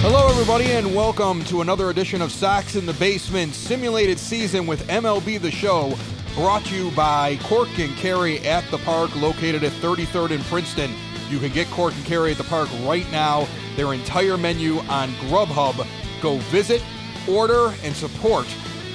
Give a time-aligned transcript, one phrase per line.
[0.00, 4.86] Hello, everybody, and welcome to another edition of Sox in the Basement simulated season with
[4.86, 5.92] MLB The Show,
[6.36, 10.92] brought to you by Cork and Kerry at the Park, located at 33rd and Princeton.
[11.28, 13.48] You can get Cork and Kerry at the Park right now.
[13.74, 15.84] Their entire menu on Grubhub.
[16.22, 16.80] Go visit,
[17.28, 18.46] order, and support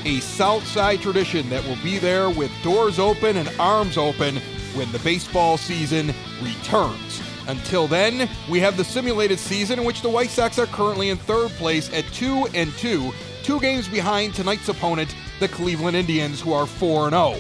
[0.05, 4.38] a Southside tradition that will be there with doors open and arms open
[4.73, 7.22] when the baseball season returns.
[7.47, 11.17] Until then, we have the simulated season in which the White Sox are currently in
[11.17, 13.11] third place at 2 and 2,
[13.43, 17.35] two games behind tonight's opponent, the Cleveland Indians, who are 4 0.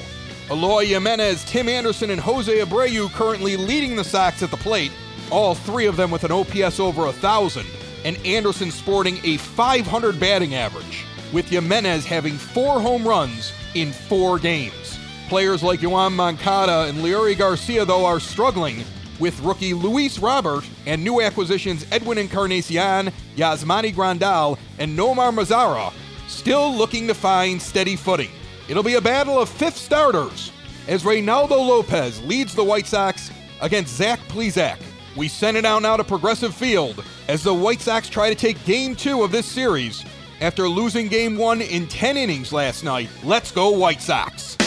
[0.49, 4.91] Eloy Jimenez, Tim Anderson, and Jose Abreu currently leading the Sox at the plate,
[5.31, 7.65] all three of them with an OPS over 1,000,
[8.03, 14.37] and Anderson sporting a 500 batting average, with Jimenez having four home runs in four
[14.37, 14.99] games.
[15.29, 18.83] Players like Yoan Moncada and Leury Garcia, though, are struggling
[19.19, 25.93] with rookie Luis Robert and new acquisitions Edwin Encarnacion, Yasmani Grandal, and Nomar Mazara
[26.27, 28.31] still looking to find steady footing.
[28.67, 30.51] It'll be a battle of fifth starters
[30.87, 34.77] as Reynaldo Lopez leads the White Sox against Zach Plesac.
[35.15, 38.63] We send it out now to Progressive Field as the White Sox try to take
[38.65, 40.03] game two of this series
[40.41, 43.09] after losing game one in 10 innings last night.
[43.23, 44.57] Let's go, White Sox!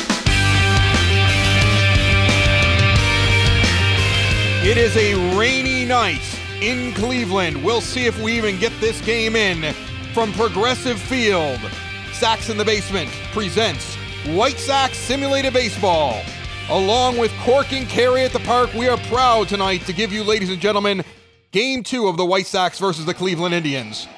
[4.63, 6.23] It is a rainy night
[6.61, 7.63] in Cleveland.
[7.63, 9.73] We'll see if we even get this game in
[10.13, 11.61] from Progressive Field.
[12.13, 16.21] Sox in the Basement presents White Sox Simulated Baseball.
[16.69, 20.25] Along with Cork and Kerry at the Park, we are proud tonight to give you,
[20.25, 21.05] ladies and gentlemen,
[21.53, 24.09] game two of the White Sox versus the Cleveland Indians.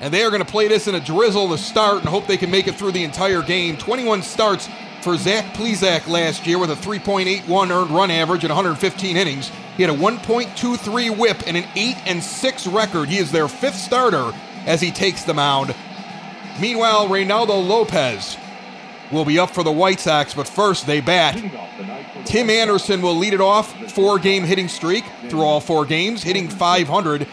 [0.00, 2.36] And they are going to play this in a drizzle to start and hope they
[2.36, 3.78] can make it through the entire game.
[3.78, 4.68] 21 starts
[5.04, 9.52] for Zach Plesac last year with a 3.81 earned run average in 115 innings.
[9.76, 13.10] He had a 1.23 whip and an 8 and 6 record.
[13.10, 14.32] He is their fifth starter
[14.64, 15.74] as he takes the mound.
[16.58, 18.38] Meanwhile, Reynaldo Lopez
[19.12, 21.36] will be up for the White Sox, but first they bat.
[22.24, 26.48] Tim Anderson will lead it off, four game hitting streak through all four games, hitting
[26.48, 27.28] 500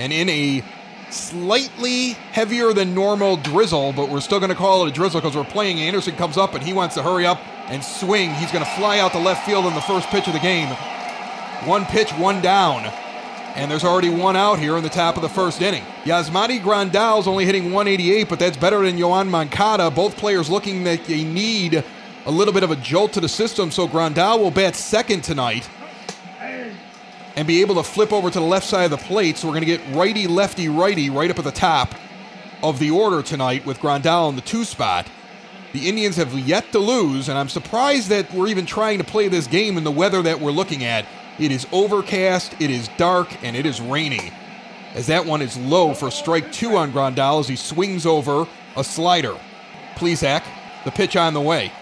[0.00, 0.64] and in a
[1.12, 5.36] slightly heavier than normal drizzle, but we're still going to call it a drizzle because
[5.36, 5.78] we're playing.
[5.80, 8.32] Anderson comes up and he wants to hurry up and swing.
[8.34, 10.68] He's going to fly out to left field in the first pitch of the game.
[11.66, 12.84] One pitch, one down.
[13.54, 15.84] And there's already one out here in the top of the first inning.
[16.04, 19.90] Yasmani Grandal's only hitting 188, but that's better than Yoan Moncada.
[19.90, 21.84] Both players looking that they need
[22.24, 25.68] a little bit of a jolt to the system, so Grandal will bat second tonight
[27.36, 29.38] and be able to flip over to the left side of the plate.
[29.38, 31.94] So we're going to get righty, lefty, righty right up at the top
[32.62, 35.06] of the order tonight with Grandal in the two spot.
[35.72, 39.28] The Indians have yet to lose, and I'm surprised that we're even trying to play
[39.28, 41.06] this game in the weather that we're looking at.
[41.38, 44.32] It is overcast, it is dark, and it is raining.
[44.94, 48.84] As that one is low for strike two on Grandal as he swings over a
[48.84, 49.34] slider.
[49.94, 50.44] Plesac,
[50.84, 51.72] the pitch on the way.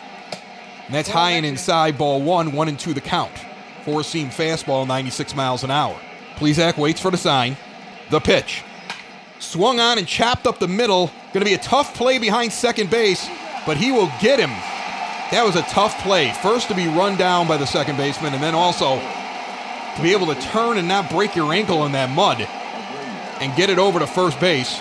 [0.86, 3.32] And that's high and inside, ball one, one and two the count.
[3.84, 5.98] Four seam fastball, 96 miles an hour.
[6.36, 7.56] Plesac waits for the sign.
[8.10, 8.62] The pitch.
[9.38, 11.06] Swung on and chopped up the middle.
[11.32, 13.28] Going to be a tough play behind second base,
[13.64, 14.50] but he will get him.
[15.30, 16.32] That was a tough play.
[16.42, 18.98] First to be run down by the second baseman, and then also
[19.96, 22.46] to be able to turn and not break your ankle in that mud
[23.40, 24.78] and get it over to first base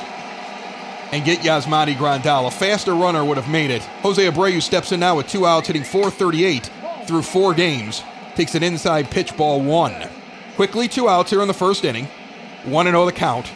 [1.11, 2.47] and get Yasmani Grandal.
[2.47, 3.81] A faster runner would have made it.
[4.01, 6.69] Jose Abreu steps in now with two outs, hitting 438
[7.05, 8.03] through four games
[8.35, 10.09] takes an inside pitch ball one.
[10.55, 12.07] Quickly, two outs here in the first inning.
[12.65, 13.51] 1 0 the count.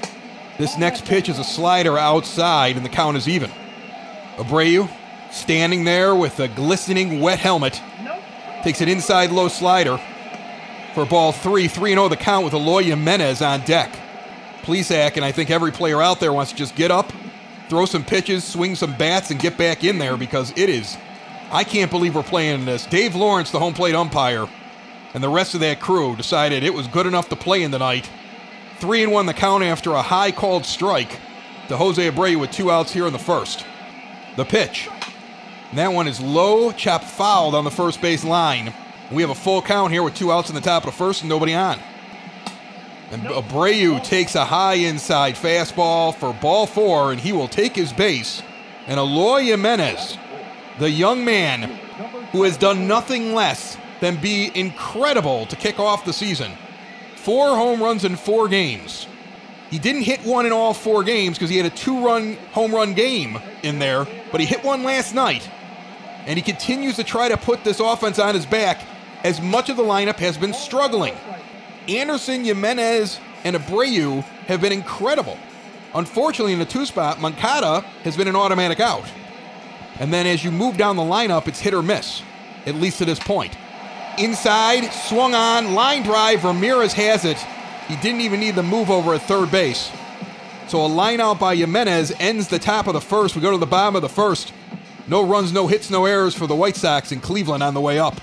[0.58, 3.52] This next pitch is a slider outside, and the count is even.
[4.38, 4.90] Abreu
[5.32, 7.82] standing there with a glistening wet helmet.
[8.64, 10.00] Takes an inside low slider
[10.94, 11.68] for ball three.
[11.68, 13.92] 3 0 the count with Eloy Jimenez on deck.
[14.62, 17.12] Please, Plesac, and I think every player out there wants to just get up,
[17.68, 20.96] throw some pitches, swing some bats, and get back in there because it is.
[21.52, 22.86] I can't believe we're playing this.
[22.86, 24.48] Dave Lawrence, the home plate umpire,
[25.14, 27.80] and the rest of that crew decided it was good enough to play in the
[27.80, 28.10] night.
[28.80, 31.20] Three and one the count after a high called strike
[31.68, 33.66] to Jose Abreu with two outs here in the first.
[34.36, 34.90] The pitch.
[35.70, 38.74] And that one is low, chopped fouled on the first base line.
[39.12, 41.22] We have a full count here with two outs in the top of the first
[41.22, 41.80] and nobody on.
[43.12, 47.94] And Abreu takes a high inside fastball for ball four, and he will take his
[47.94, 48.42] base.
[48.88, 50.18] And Eloy Jimenez
[50.80, 51.64] the young man
[52.32, 53.73] who has done nothing less
[54.04, 56.52] than be incredible to kick off the season.
[57.16, 59.08] Four home runs in four games.
[59.72, 62.76] He didn't hit one in all four games because he had a two run home
[62.76, 65.50] run game in there, but he hit one last night.
[66.26, 68.86] And he continues to try to put this offense on his back
[69.24, 71.16] as much of the lineup has been struggling.
[71.88, 75.38] Anderson, Jimenez, and Abreu have been incredible.
[75.96, 79.10] Unfortunately, in the two spot, Moncada has been an automatic out.
[79.98, 82.22] And then as you move down the lineup, it's hit or miss,
[82.66, 83.56] at least to this point.
[84.18, 87.38] Inside, swung on, line drive, Ramirez has it.
[87.88, 89.92] He didn't even need the move over at third base.
[90.68, 93.36] So a line out by Jimenez ends the top of the first.
[93.36, 94.54] We go to the bottom of the first.
[95.08, 98.00] No runs, no hits, no errors for the White Sox in Cleveland on the way
[98.00, 98.20] up.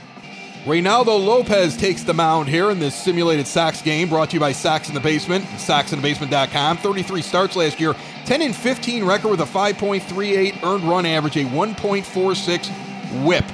[0.64, 4.52] Reynaldo Lopez takes the mound here in this simulated Sox game brought to you by
[4.52, 6.76] Sox in the Basement, SoxInTheBasement.com.
[6.76, 7.94] 33 starts last year,
[8.26, 13.44] 10 and 15 record with a 5.38 earned run average, a 1.46 whip.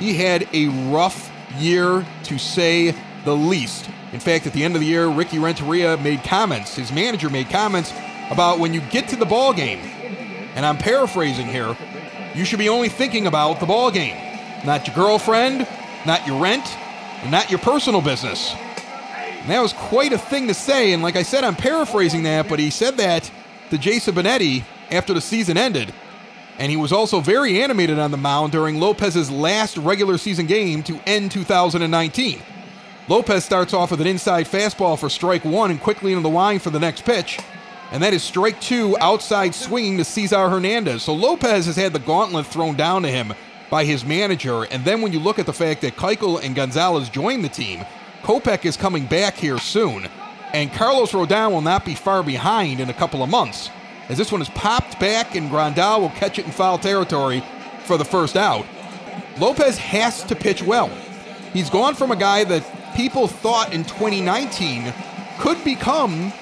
[0.00, 2.94] He had a rough year to say
[3.24, 3.88] the least.
[4.12, 7.50] In fact, at the end of the year, Ricky Renteria made comments, his manager made
[7.50, 7.92] comments
[8.30, 9.78] about when you get to the ball game,
[10.54, 11.76] and I'm paraphrasing here,
[12.34, 14.16] you should be only thinking about the ball game,
[14.64, 15.66] not your girlfriend,
[16.06, 16.66] not your rent,
[17.22, 18.54] and not your personal business.
[19.40, 22.48] And that was quite a thing to say, and like I said, I'm paraphrasing that,
[22.48, 23.30] but he said that
[23.70, 25.92] to Jason Benetti after the season ended.
[26.58, 30.82] And he was also very animated on the mound during Lopez's last regular season game
[30.84, 32.42] to end 2019.
[33.08, 36.58] Lopez starts off with an inside fastball for strike one and quickly into the line
[36.58, 37.38] for the next pitch.
[37.92, 41.04] And that is strike two outside swinging to Cesar Hernandez.
[41.04, 43.32] So Lopez has had the gauntlet thrown down to him
[43.70, 44.64] by his manager.
[44.64, 47.84] And then when you look at the fact that Keuchel and Gonzalez joined the team,
[48.22, 50.08] Kopech is coming back here soon.
[50.52, 53.70] And Carlos Rodon will not be far behind in a couple of months.
[54.08, 57.42] As this one is popped back and Grandal will catch it in foul territory
[57.84, 58.64] for the first out.
[59.38, 60.88] Lopez has to pitch well.
[61.52, 64.92] He's gone from a guy that people thought in 2019
[65.38, 66.32] could become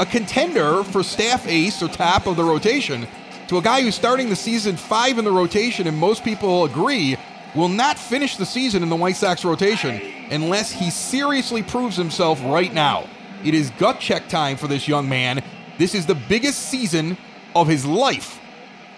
[0.00, 3.06] a contender for staff ace or top of the rotation
[3.48, 7.16] to a guy who's starting the season five in the rotation, and most people agree
[7.54, 12.40] will not finish the season in the White Sox rotation unless he seriously proves himself
[12.44, 13.08] right now.
[13.44, 15.42] It is gut check time for this young man.
[15.78, 17.16] This is the biggest season
[17.54, 18.40] of his life.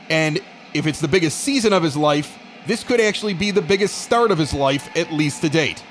[0.09, 0.41] And
[0.75, 4.31] if it's the biggest season of his life, this could actually be the biggest start
[4.31, 5.83] of his life, at least to date.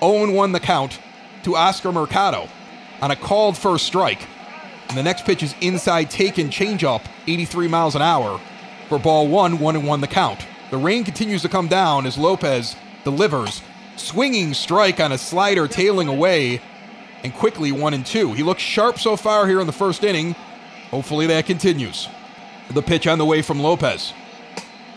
[0.00, 0.98] Owen won the count
[1.44, 2.48] to Oscar Mercado
[3.00, 4.26] on a called first strike.
[4.88, 8.40] And the next pitch is inside taken changeup, 83 miles an hour.
[8.88, 10.46] For ball one, one and one the count.
[10.70, 13.62] The rain continues to come down as Lopez delivers.
[13.96, 16.60] Swinging strike on a slider tailing away,
[17.24, 18.34] and quickly one and two.
[18.34, 20.36] He looks sharp so far here in the first inning.
[20.90, 22.06] Hopefully that continues.
[22.70, 24.12] The pitch on the way from Lopez.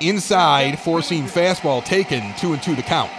[0.01, 3.09] Inside, four seam fastball taken, two and two to count.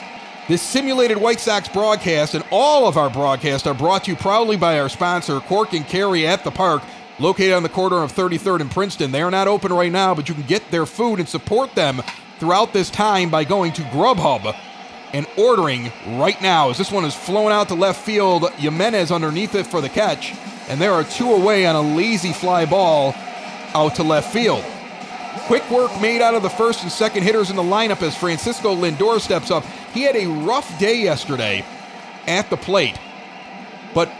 [0.46, 4.56] This simulated White Sox broadcast and all of our broadcasts are brought to you proudly
[4.56, 6.82] by our sponsor, Cork and Kerry at the Park,
[7.18, 9.10] located on the corner of 33rd and Princeton.
[9.10, 12.00] They are not open right now, but you can get their food and support them
[12.38, 14.54] throughout this time by going to Grubhub
[15.12, 16.70] and ordering right now.
[16.70, 20.34] As this one is flown out to left field, Jimenez underneath it for the catch,
[20.68, 23.14] and there are two away on a lazy fly ball
[23.74, 24.64] out to left field.
[25.46, 28.74] Quick work made out of the first and second hitters in the lineup as Francisco
[28.74, 29.64] Lindor steps up.
[29.94, 31.64] He had a rough day yesterday
[32.26, 32.98] at the plate,
[33.94, 34.10] but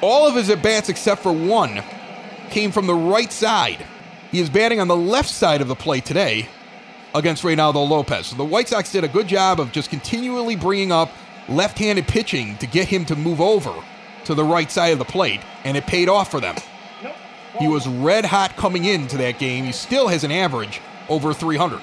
[0.00, 1.82] all of his at bats except for one
[2.48, 3.84] came from the right side.
[4.30, 6.48] He is batting on the left side of the plate today
[7.14, 8.28] against Reynaldo Lopez.
[8.28, 11.10] So the White Sox did a good job of just continually bringing up
[11.48, 13.74] left handed pitching to get him to move over
[14.24, 16.54] to the right side of the plate, and it paid off for them.
[17.58, 19.64] He was red hot coming into that game.
[19.64, 21.80] He still has an average over 300.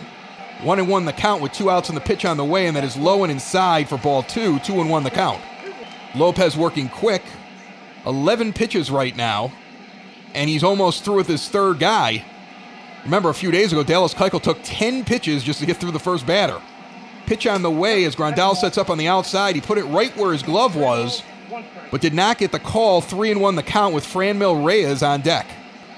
[0.63, 2.75] One and one the count with two outs in the pitch on the way, and
[2.75, 4.59] that is low and inside for ball two.
[4.59, 5.41] Two and one the count.
[6.15, 7.21] Lopez working quick.
[8.05, 9.51] 11 pitches right now,
[10.33, 12.23] and he's almost through with his third guy.
[13.07, 15.99] Remember, a few days ago, Dallas Keuchel took 10 pitches just to get through the
[15.99, 16.61] first batter.
[17.25, 19.55] Pitch on the way as Grandal sets up on the outside.
[19.55, 21.23] He put it right where his glove was,
[21.89, 22.99] but did not get the call.
[22.99, 25.47] Three and one the count with Franmil Reyes on deck.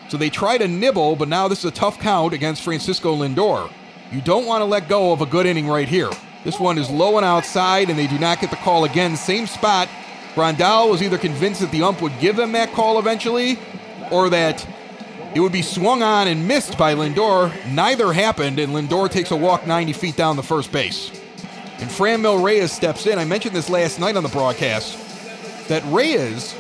[0.10, 3.72] So they try to nibble, but now this is a tough count against Francisco Lindor.
[4.12, 6.12] You don't want to let go of a good inning right here.
[6.44, 9.18] This one is low and outside, and they do not get the call again.
[9.18, 9.90] Same spot.
[10.36, 13.58] Grandal was either convinced that the ump would give them that call eventually,
[14.12, 14.64] or that
[15.36, 17.54] it would be swung on and missed by Lindor.
[17.72, 21.12] Neither happened, and Lindor takes a walk 90 feet down the first base.
[21.80, 23.18] And Franmil Reyes steps in.
[23.20, 24.98] I mentioned this last night on the broadcast
[25.70, 26.56] that Reyes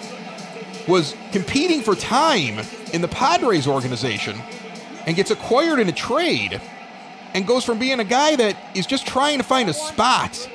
[0.87, 4.39] was competing for time in the Padres organization
[5.05, 6.61] and gets acquired in a trade
[7.33, 10.49] and goes from being a guy that is just trying to find a spot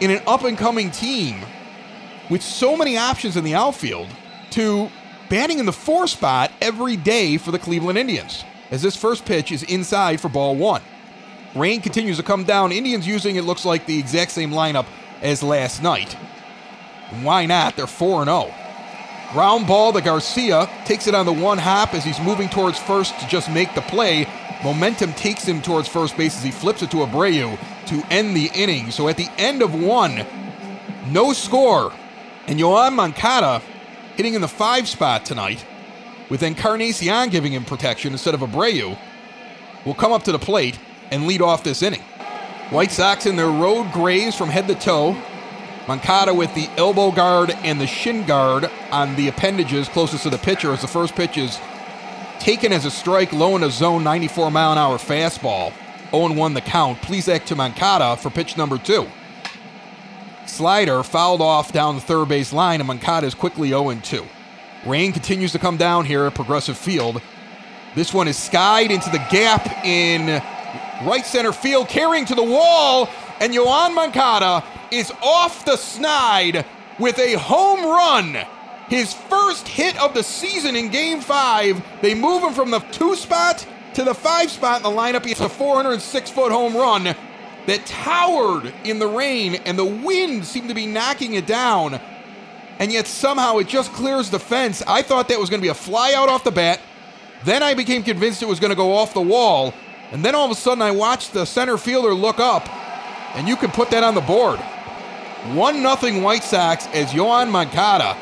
[0.00, 1.40] in an up and coming team
[2.30, 4.08] with so many options in the outfield
[4.50, 4.90] to
[5.34, 8.44] batting in the four spot every day for the Cleveland Indians.
[8.70, 10.80] As this first pitch is inside for ball one.
[11.56, 12.70] Rain continues to come down.
[12.70, 14.86] Indians using it looks like the exact same lineup
[15.22, 16.12] as last night.
[17.22, 17.74] Why not?
[17.74, 18.54] They're 4 0.
[19.32, 20.70] Ground ball to Garcia.
[20.84, 23.80] Takes it on the one hop as he's moving towards first to just make the
[23.80, 24.28] play.
[24.62, 28.52] Momentum takes him towards first base as he flips it to Abreu to end the
[28.54, 28.92] inning.
[28.92, 30.24] So at the end of one,
[31.08, 31.92] no score.
[32.46, 33.60] And Yoan Moncada
[34.16, 35.64] hitting in the five spot tonight,
[36.28, 38.98] with Encarnacion giving him protection instead of Abreu,
[39.84, 40.78] will come up to the plate
[41.10, 42.02] and lead off this inning.
[42.70, 45.16] White Sox in their road grays from head to toe.
[45.86, 50.38] Moncada with the elbow guard and the shin guard on the appendages closest to the
[50.38, 51.60] pitcher as the first pitch is
[52.38, 55.72] taken as a strike low in a zone 94 mile an hour fastball.
[56.10, 56.98] 0 1 the count.
[57.02, 59.06] Plesac to Moncada for pitch number two.
[60.46, 64.24] Slider fouled off down the third base line, and Moncada is quickly 0 2.
[64.86, 67.22] Rain continues to come down here at Progressive Field.
[67.94, 70.42] This one is skied into the gap in
[71.06, 73.08] right center field, carrying to the wall,
[73.40, 76.64] and Yoan Moncada is off the snide
[76.98, 78.46] with a home run.
[78.88, 81.82] His first hit of the season in game five.
[82.02, 85.26] They move him from the two spot to the five spot in the lineup.
[85.26, 87.16] It's a 406 foot home run
[87.66, 92.00] that towered in the rain, and the wind seemed to be knocking it down.
[92.78, 94.82] And yet somehow it just clears the fence.
[94.86, 96.80] I thought that was going to be a fly out off the bat.
[97.44, 99.72] Then I became convinced it was going to go off the wall.
[100.10, 102.68] And then all of a sudden I watched the center fielder look up,
[103.36, 104.58] and you can put that on the board.
[105.52, 108.16] 1 0 White Sox as Yoan Moncada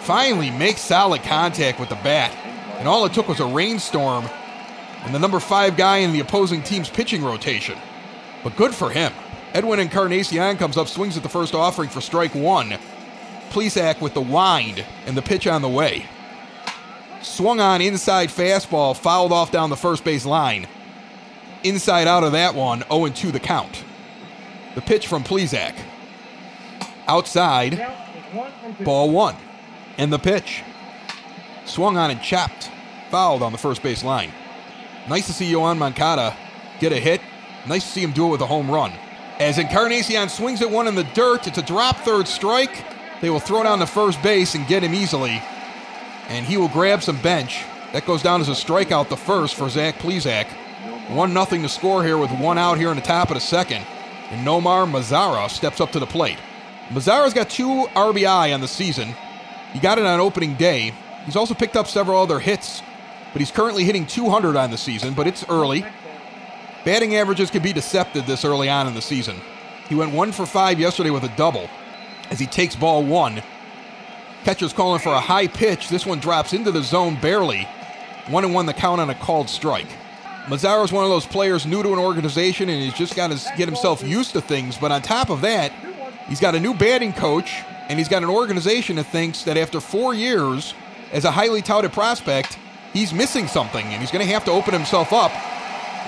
[0.00, 2.34] finally makes solid contact with the bat.
[2.78, 4.26] And all it took was a rainstorm
[5.06, 7.78] and the number five guy in the opposing team's pitching rotation.
[8.46, 9.12] But good for him.
[9.54, 12.78] Edwin Encarnacion comes up, swings at the first offering for strike one.
[13.50, 16.06] Plesac with the wind and the pitch on the way.
[17.22, 20.68] Swung on inside fastball, fouled off down the first base line.
[21.64, 23.82] Inside out of that one, 0 2 the count.
[24.76, 25.74] The pitch from Plesac.
[27.08, 27.84] Outside,
[28.84, 29.34] ball one.
[29.98, 30.62] And the pitch.
[31.64, 32.70] Swung on and chapped,
[33.10, 34.30] fouled on the first base line.
[35.08, 36.36] Nice to see Yoan Moncada
[36.78, 37.20] get a hit.
[37.66, 38.92] Nice to see him do it with a home run.
[39.38, 42.84] As Encarnacion swings at one in the dirt, it's a drop third strike.
[43.20, 45.42] They will throw down the first base and get him easily.
[46.28, 47.64] And he will grab some bench.
[47.92, 50.46] That goes down as a strikeout the first for Zach Plesac.
[51.08, 53.84] 1 0 to score here with one out here in the top of the second.
[54.30, 56.38] And Nomar Mazara steps up to the plate.
[56.88, 59.14] Mazara's got two RBI on the season.
[59.72, 60.92] He got it on opening day.
[61.24, 62.82] He's also picked up several other hits,
[63.32, 65.84] but he's currently hitting 200 on the season, but it's early.
[66.86, 69.40] Batting averages can be deceptive this early on in the season.
[69.88, 71.68] He went one for five yesterday with a double
[72.30, 73.42] as he takes ball one.
[74.44, 75.88] Catcher's calling for a high pitch.
[75.88, 77.66] This one drops into the zone barely.
[78.28, 79.88] One and one the count on a called strike.
[80.44, 83.56] Mazara is one of those players new to an organization and he's just got to
[83.56, 84.78] get himself used to things.
[84.78, 85.72] But on top of that,
[86.28, 89.80] he's got a new batting coach and he's got an organization that thinks that after
[89.80, 90.72] four years
[91.12, 92.56] as a highly touted prospect,
[92.92, 95.32] he's missing something and he's going to have to open himself up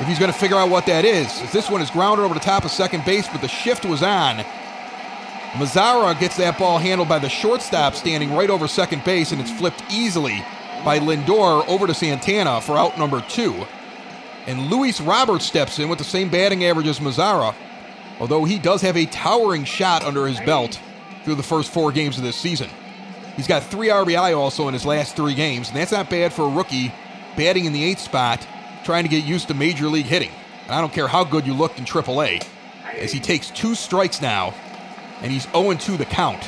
[0.01, 1.27] if he's going to figure out what that is.
[1.43, 4.03] As this one is grounded over the top of second base, but the shift was
[4.03, 4.45] on.
[5.53, 9.51] Mazara gets that ball handled by the shortstop standing right over second base, and it's
[9.51, 10.45] flipped easily
[10.85, 13.67] by Lindor over to Santana for out number two.
[14.47, 17.55] And Luis Roberts steps in with the same batting average as Mazara,
[18.21, 20.79] although he does have a towering shot under his belt
[21.25, 22.69] through the first four games of this season.
[23.37, 26.43] He's got three RBI also in his last three games, and that's not bad for
[26.43, 26.93] a rookie
[27.37, 28.47] batting in the eighth spot,
[28.89, 30.31] trying to get used to major league hitting.
[30.65, 32.43] And I don't care how good you looked in AAA,
[32.97, 34.55] as he takes two strikes now
[35.21, 36.43] and he's 0 2 the count.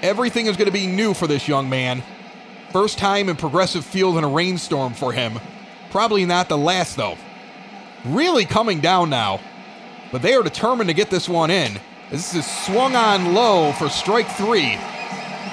[0.00, 2.02] Everything is going to be new for this young man.
[2.72, 5.38] First time in progressive field in a rainstorm for him.
[5.90, 7.18] Probably not the last, though.
[8.06, 9.40] Really coming down now,
[10.12, 11.78] but they are determined to get this one in.
[12.10, 14.78] This is swung on low for strike three.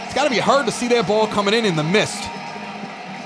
[0.06, 2.30] It's got to be hard to see that ball coming in in the mist.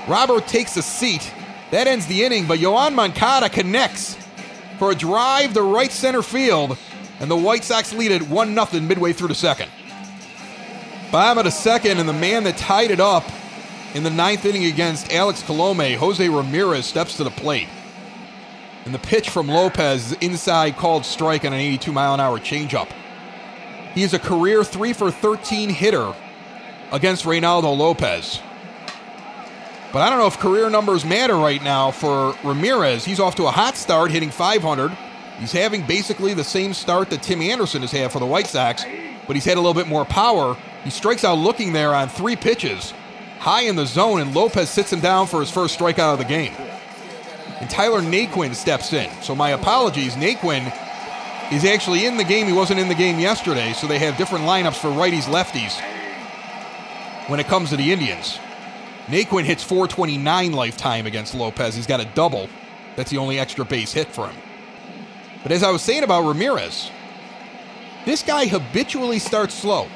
[0.08, 1.32] Robert takes a seat.
[1.70, 4.16] That ends the inning, but Yoan Moncada connects
[4.78, 6.78] for a drive to right center field
[7.20, 9.70] and the White Sox lead it 1 0 midway through the second.
[11.10, 13.24] Bottom of the second, and the man that tied it up
[13.94, 17.68] in the ninth inning against Alex Colome, Jose Ramirez, steps to the plate.
[18.84, 22.90] And the pitch from Lopez inside called strike on an 82 mile an hour changeup.
[23.94, 26.14] He is a career 3 for 13 hitter
[26.92, 28.40] against Reynaldo Lopez.
[29.96, 33.02] But I don't know if career numbers matter right now for Ramirez.
[33.02, 34.90] He's off to a hot start, hitting 500.
[35.38, 38.84] He's having basically the same start that Tim Anderson has had for the White Sox,
[39.26, 40.54] but he's had a little bit more power.
[40.84, 42.92] He strikes out looking there on three pitches,
[43.38, 46.26] high in the zone, and Lopez sits him down for his first strikeout of the
[46.26, 46.52] game.
[47.58, 49.10] And Tyler Naquin steps in.
[49.22, 50.14] So my apologies.
[50.14, 50.74] Naquin
[51.50, 52.46] is actually in the game.
[52.46, 55.80] He wasn't in the game yesterday, so they have different lineups for righties, lefties
[57.30, 58.38] when it comes to the Indians.
[59.06, 61.74] Naquin hits 429 lifetime against Lopez.
[61.74, 62.48] He's got a double.
[62.96, 64.36] That's the only extra base hit for him.
[65.42, 66.90] But as I was saying about Ramirez,
[68.04, 69.86] this guy habitually starts slow.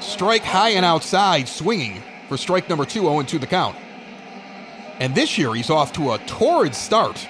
[0.00, 3.76] Strike high and outside, swinging for strike number two, 0 2 the count.
[5.00, 7.26] And this year, he's off to a torrid start.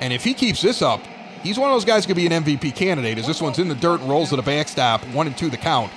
[0.00, 1.00] And if he keeps this up,
[1.42, 3.68] he's one of those guys who could be an MVP candidate as this one's in
[3.68, 5.92] the dirt and rolls to the backstop, 1 and 2 the count.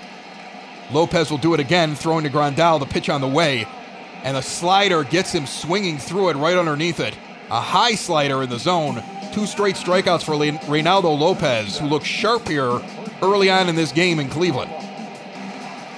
[0.91, 3.65] Lopez will do it again, throwing to Grandal, the pitch on the way,
[4.23, 7.17] and the slider gets him swinging through it right underneath it.
[7.49, 9.03] A high slider in the zone.
[9.31, 12.81] Two straight strikeouts for Reynaldo Lopez, who looks sharp here
[13.21, 14.71] early on in this game in Cleveland.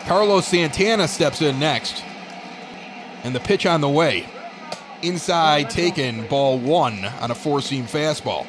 [0.05, 2.03] Carlos Santana steps in next.
[3.23, 4.27] And the pitch on the way.
[5.01, 8.45] Inside taken, ball one on a four seam fastball.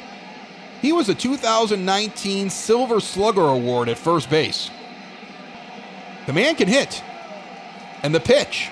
[0.81, 4.69] He was a 2019 Silver Slugger Award at first base.
[6.25, 7.01] The man can hit.
[8.03, 8.69] And the pitch.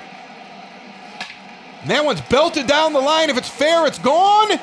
[1.88, 3.30] That one's belted down the line.
[3.30, 4.60] If it's fair, it's gone.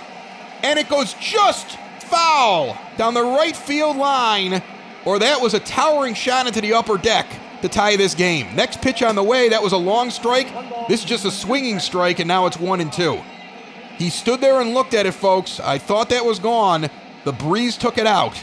[0.62, 4.62] And it goes just foul down the right field line.
[5.04, 7.26] Or that was a towering shot into the upper deck
[7.62, 8.54] to tie this game.
[8.54, 10.48] Next pitch on the way, that was a long strike.
[10.88, 13.20] This is just a swinging strike, and now it's one and two.
[13.96, 15.58] He stood there and looked at it, folks.
[15.58, 16.88] I thought that was gone.
[17.24, 18.40] The breeze took it out.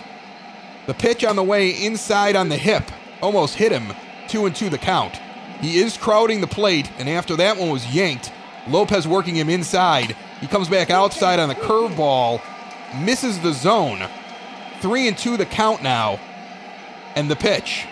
[0.86, 2.84] The pitch on the way inside on the hip
[3.22, 3.94] almost hit him.
[4.28, 5.16] Two and two the count.
[5.62, 8.32] He is crowding the plate, and after that one was yanked,
[8.68, 10.16] Lopez working him inside.
[10.42, 12.42] He comes back outside on the curveball,
[13.00, 14.08] misses the zone.
[14.82, 16.20] Three and two the count now.
[17.16, 17.86] And the pitch.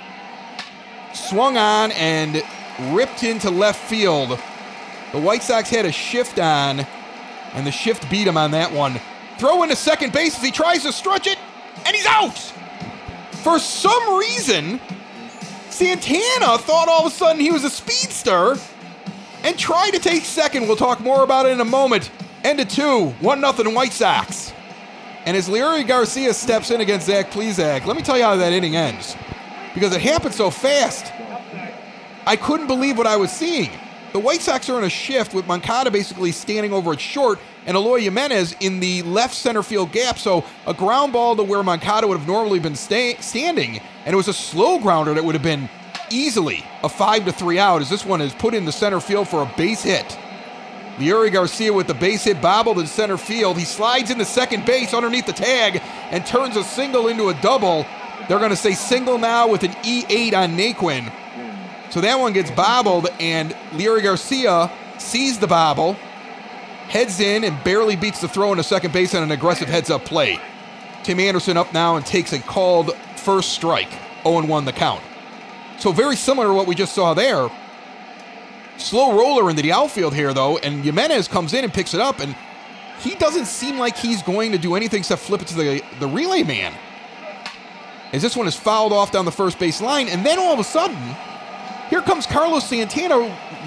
[1.14, 2.44] Swung on and
[2.92, 4.40] ripped into left field.
[5.12, 6.86] The White Sox had a shift on,
[7.54, 9.00] and the shift beat him on that one.
[9.38, 11.38] Throw into second base as he tries to stretch it,
[11.86, 12.38] and he's out!
[13.44, 14.80] For some reason,
[15.70, 18.56] Santana thought all of a sudden he was a speedster
[19.44, 20.68] and try to take second.
[20.68, 22.10] We'll talk more about it in a moment.
[22.44, 24.54] End of two, 1 nothing White Sox.
[25.26, 28.52] And as Leury Garcia steps in against Zach Plesac, let me tell you how that
[28.52, 29.16] inning ends.
[29.74, 31.12] Because it happened so fast.
[32.26, 33.70] I couldn't believe what I was seeing.
[34.12, 37.76] The White Sox are in a shift with Moncada basically standing over at short and
[37.76, 40.20] Eloy Jimenez in the left center field gap.
[40.20, 44.28] So a ground ball to where Moncada would have normally been standing, and it was
[44.28, 45.70] a slow grounder that would have been
[46.10, 49.28] easily a five to three out as this one is put in the center field
[49.28, 50.18] for a base hit.
[50.98, 53.58] Leury Garcia with the base hit bobbled in center field.
[53.58, 57.86] He slides into second base underneath the tag and turns a single into a double.
[58.28, 61.12] They're going to say single now with an E8 on Naquin.
[61.90, 65.94] So that one gets bobbled, and Leury Garcia sees the bobble,
[66.88, 70.06] heads in, and barely beats the throw into second base on an aggressive heads up
[70.06, 70.40] play.
[71.04, 73.92] Tim Anderson up now and takes a called first strike,
[74.24, 75.04] 0 1 the count.
[75.80, 77.50] So very similar to what we just saw there.
[78.78, 82.20] Slow roller into the outfield here, though, and Jimenez comes in and picks it up,
[82.20, 82.36] and
[83.00, 86.08] he doesn't seem like he's going to do anything except flip it to the, the
[86.08, 86.74] relay man.
[88.12, 90.60] As this one is fouled off down the first base line, and then all of
[90.60, 90.98] a sudden,
[91.90, 93.18] here comes Carlos Santana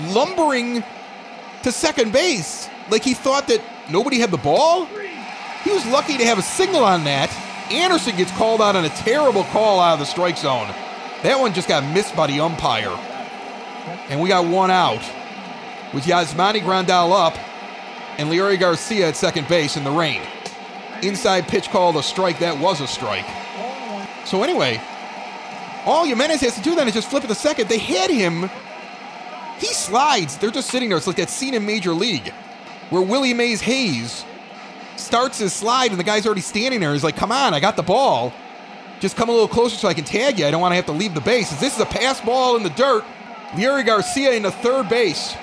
[0.08, 0.82] lumbering
[1.62, 4.86] to second base like he thought that nobody had the ball.
[5.64, 7.30] He was lucky to have a signal on that.
[7.70, 10.72] Anderson gets called out on a terrible call out of the strike zone.
[11.22, 12.96] That one just got missed by the umpire.
[14.08, 15.02] And we got one out
[15.94, 17.36] with Yasmani Grandal up
[18.18, 20.22] and Leury Garcia at second base in the rain.
[21.02, 22.38] Inside pitch called a strike.
[22.38, 23.26] That was a strike.
[24.24, 24.80] So anyway,
[25.84, 27.68] all Jimenez has to do then is just flip it to second.
[27.68, 28.50] They hit him.
[29.58, 30.36] He slides.
[30.36, 30.98] They're just sitting there.
[30.98, 32.32] It's like that scene in Major League
[32.90, 34.24] where Willie Mays Hayes
[34.96, 36.92] starts his slide and the guy's already standing there.
[36.92, 38.32] He's like, come on, I got the ball.
[39.00, 40.46] Just come a little closer so I can tag you.
[40.46, 41.50] I don't want to have to leave the base.
[41.60, 43.04] This is a pass ball in the dirt.
[43.52, 45.36] Leury Garcia in the third base.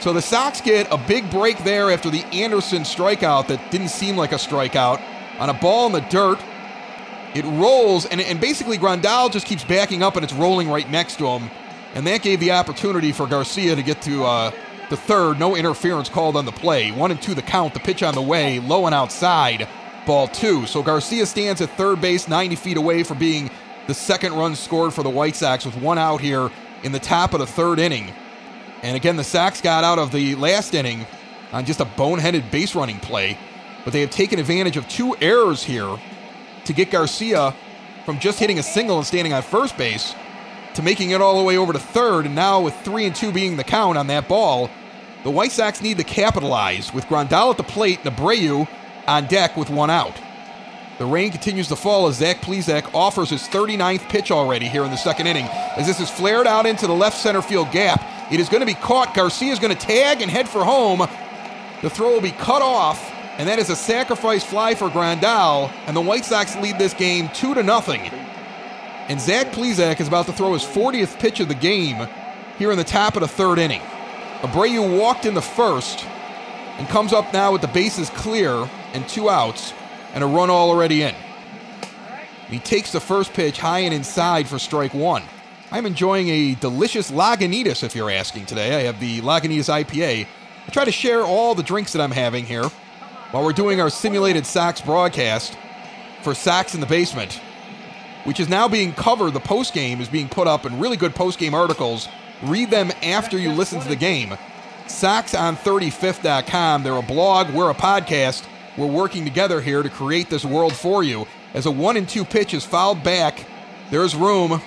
[0.00, 4.16] So the Sox get a big break there after the Anderson strikeout that didn't seem
[4.16, 5.00] like a strikeout
[5.38, 6.38] on a ball in the dirt.
[7.34, 11.18] It rolls, and, and basically Grandal just keeps backing up and it's rolling right next
[11.18, 11.50] to him.
[11.94, 14.50] And that gave the opportunity for Garcia to get to uh,
[14.90, 15.38] the third.
[15.38, 16.90] No interference called on the play.
[16.90, 17.74] One and two the count.
[17.74, 19.68] The pitch on the way, low and outside
[20.08, 20.66] ball two.
[20.66, 23.50] So Garcia stands at third base, 90 feet away from being
[23.86, 26.50] the second run scored for the White Sox with one out here
[26.82, 28.12] in the top of the third inning.
[28.82, 31.06] And again, the Sox got out of the last inning
[31.52, 33.38] on just a boneheaded base running play,
[33.84, 35.98] but they have taken advantage of two errors here
[36.64, 37.54] to get Garcia
[38.06, 40.14] from just hitting a single and standing on first base
[40.72, 42.24] to making it all the way over to third.
[42.24, 44.70] And now, with three and two being the count on that ball,
[45.22, 48.66] the White Sox need to capitalize with Grandal at the plate and Abreu
[49.08, 50.20] on deck with one out.
[50.98, 54.90] The rain continues to fall as Zach Plesac offers his 39th pitch already here in
[54.90, 55.46] the second inning.
[55.76, 58.66] As this is flared out into the left center field gap, it is going to
[58.66, 59.14] be caught.
[59.14, 61.08] Garcia is going to tag and head for home.
[61.82, 65.96] The throw will be cut off, and that is a sacrifice fly for Grandal, and
[65.96, 68.00] the White Sox lead this game two to nothing.
[69.08, 72.08] And Zach Plesac is about to throw his 40th pitch of the game
[72.58, 73.80] here in the top of the third inning.
[74.40, 76.04] Abreu walked in the first
[76.76, 79.72] and comes up now with the bases clear and two outs
[80.14, 81.14] and a run already in.
[82.48, 85.22] He takes the first pitch high and inside for strike one.
[85.70, 88.74] I'm enjoying a delicious Lagunitas, if you're asking today.
[88.76, 90.26] I have the Lagunitas IPA.
[90.66, 92.64] I try to share all the drinks that I'm having here
[93.30, 95.58] while we're doing our simulated Sox broadcast
[96.22, 97.38] for Sox in the Basement,
[98.24, 99.34] which is now being covered.
[99.34, 102.08] The post game is being put up in really good post game articles.
[102.42, 104.38] Read them after you listen to the game.
[104.86, 106.82] SoxOn35th.com.
[106.82, 108.46] They're a blog, we're a podcast.
[108.78, 111.26] We're working together here to create this world for you.
[111.52, 113.44] As a one and two pitch is fouled back,
[113.90, 114.62] there's room.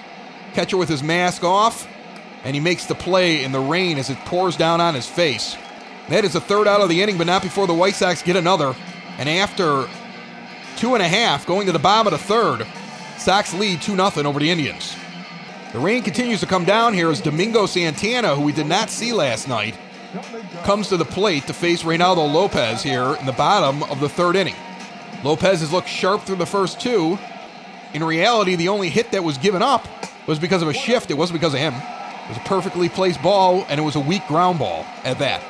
[0.54, 1.88] Catcher with his mask off,
[2.44, 5.56] and he makes the play in the rain as it pours down on his face.
[6.10, 8.36] That is the third out of the inning, but not before the White Sox get
[8.36, 8.76] another.
[9.18, 9.88] And after
[10.76, 12.68] two and a half, going to the bottom of the third,
[13.18, 14.94] Sox lead 2 0 over the Indians.
[15.72, 19.14] The rain continues to come down here as Domingo Santana, who we did not see
[19.14, 19.78] last night,
[20.64, 24.36] comes to the plate to face Reynaldo Lopez here in the bottom of the third
[24.36, 24.56] inning.
[25.24, 27.18] Lopez has looked sharp through the first two.
[27.94, 29.88] In reality, the only hit that was given up
[30.28, 31.12] was because of a shift.
[31.12, 31.74] It wasn't because of him.
[31.74, 35.42] It was a perfectly placed ball, and it was a weak ground ball at that.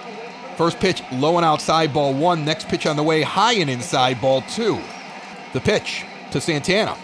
[0.58, 2.45] First pitch, low and outside, ball one.
[2.45, 4.80] Next pitch on the way, high and inside, ball two.
[5.54, 6.97] The pitch to Santana.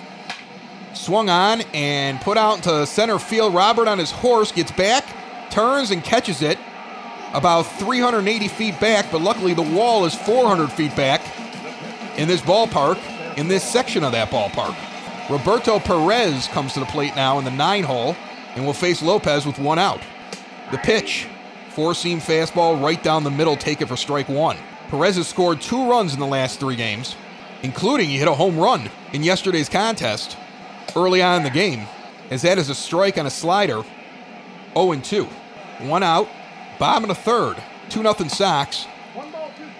[0.93, 3.54] Swung on and put out into center field.
[3.54, 5.06] Robert on his horse gets back,
[5.52, 6.58] turns and catches it
[7.33, 11.21] about 380 feet back, but luckily the wall is 400 feet back
[12.17, 12.97] in this ballpark,
[13.37, 14.75] in this section of that ballpark.
[15.29, 18.15] Roberto Perez comes to the plate now in the nine hole
[18.55, 20.01] and will face Lopez with one out.
[20.71, 21.27] The pitch,
[21.69, 24.57] four seam fastball right down the middle, take it for strike one.
[24.89, 27.15] Perez has scored two runs in the last three games,
[27.61, 30.37] including he hit a home run in yesterday's contest
[30.95, 31.85] early on in the game,
[32.31, 33.83] as that is a strike on a slider,
[34.73, 35.23] 0 2.
[35.81, 36.27] One out,
[36.79, 37.57] bottom of the third,
[37.89, 38.85] 2 0 Sox.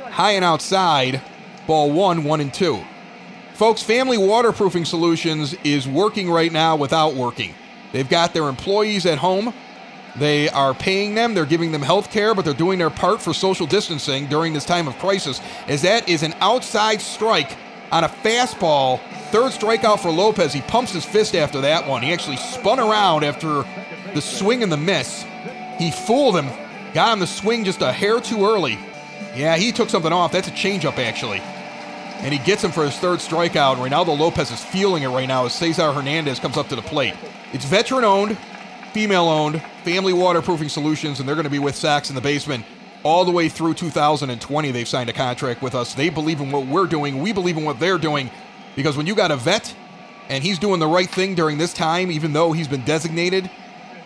[0.10, 1.22] High and outside,
[1.68, 2.84] ball one, one and two.
[3.54, 7.54] Folks, Family Waterproofing Solutions is working right now without working.
[7.92, 9.54] They've got their employees at home.
[10.16, 13.34] They are paying them, they're giving them health care, but they're doing their part for
[13.34, 17.56] social distancing during this time of crisis, as that is an outside strike
[17.92, 19.00] on a fastball.
[19.32, 20.54] Third strikeout for Lopez.
[20.54, 22.02] He pumps his fist after that one.
[22.02, 23.66] He actually spun around after
[24.14, 25.26] the swing and the miss.
[25.78, 26.48] He fooled him,
[26.98, 28.80] got him the swing just a hair too early.
[29.36, 30.32] Yeah, he took something off.
[30.32, 31.42] That's a changeup, actually.
[32.24, 33.76] And he gets him for his third strikeout.
[33.76, 37.14] Reynaldo Lopez is feeling it right now as Cesar Hernandez comes up to the plate.
[37.54, 38.36] It's veteran owned,
[38.94, 42.66] female owned, family waterproofing solutions, and they're going to be with Sox in the basement
[43.04, 44.72] all the way through 2020.
[44.72, 45.94] They've signed a contract with us.
[45.94, 47.22] They believe in what we're doing.
[47.22, 48.32] We believe in what they're doing.
[48.76, 49.72] Because when you got a vet
[50.30, 53.52] and he's doing the right thing during this time, even though he's been designated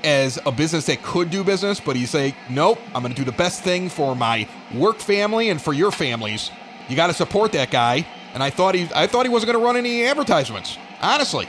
[0.04, 3.26] as a business that could do business, but he's say, nope, I'm going to do
[3.26, 6.52] the best thing for my work family and for your families.
[6.90, 8.06] You got to support that guy.
[8.34, 11.48] And I thought he, I thought he wasn't going to run any advertisements, honestly.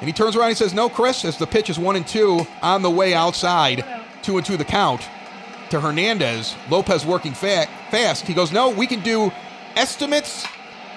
[0.00, 2.46] And he turns around and says, "No, Chris." As the pitch is one and two
[2.62, 3.84] on the way outside,
[4.22, 5.02] two and two the count
[5.70, 6.56] to Hernandez.
[6.70, 8.26] Lopez working fa- fast.
[8.26, 9.32] He goes, "No, we can do
[9.76, 10.46] estimates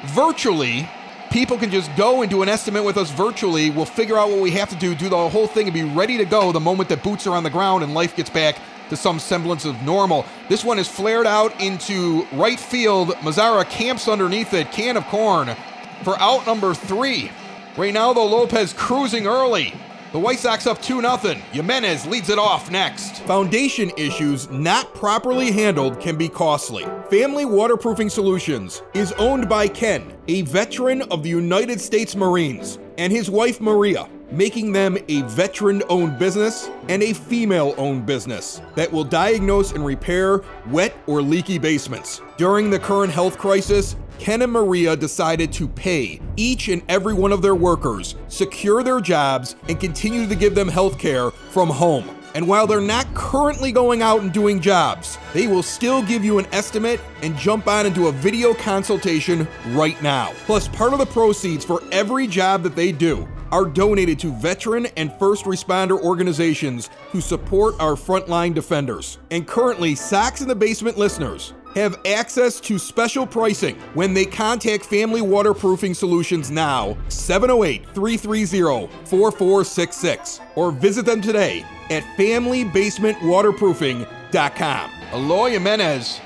[0.05, 0.89] virtually
[1.29, 3.69] people can just go and do an estimate with us virtually.
[3.69, 6.17] We'll figure out what we have to do, do the whole thing, and be ready
[6.17, 8.57] to go the moment that boots are on the ground and life gets back
[8.89, 10.25] to some semblance of normal.
[10.49, 13.09] This one is flared out into right field.
[13.17, 14.71] Mazara camps underneath it.
[14.71, 15.55] Can of corn
[16.03, 17.31] for out number three.
[17.75, 19.73] Reynaldo Lopez cruising early.
[20.17, 21.17] The White Sox up 2 0.
[21.51, 23.21] Jimenez leads it off next.
[23.25, 26.87] Foundation issues not properly handled can be costly.
[27.11, 33.13] Family Waterproofing Solutions is owned by Ken, a veteran of the United States Marines, and
[33.13, 38.91] his wife Maria, making them a veteran owned business and a female owned business that
[38.91, 42.21] will diagnose and repair wet or leaky basements.
[42.37, 47.31] During the current health crisis, Ken and Maria decided to pay each and every one
[47.31, 52.09] of their workers, secure their jobs, and continue to give them health care from home.
[52.35, 56.37] And while they're not currently going out and doing jobs, they will still give you
[56.37, 60.33] an estimate and jump on into a video consultation right now.
[60.45, 64.87] Plus, part of the proceeds for every job that they do are donated to veteran
[64.97, 69.17] and first responder organizations who support our frontline defenders.
[69.31, 74.85] And currently, Sox in the Basement listeners have access to special pricing when they contact
[74.85, 84.91] Family Waterproofing Solutions now, 708 330 4466, or visit them today at FamilyBasementWaterproofing.com.
[85.13, 86.19] Eloy Jimenez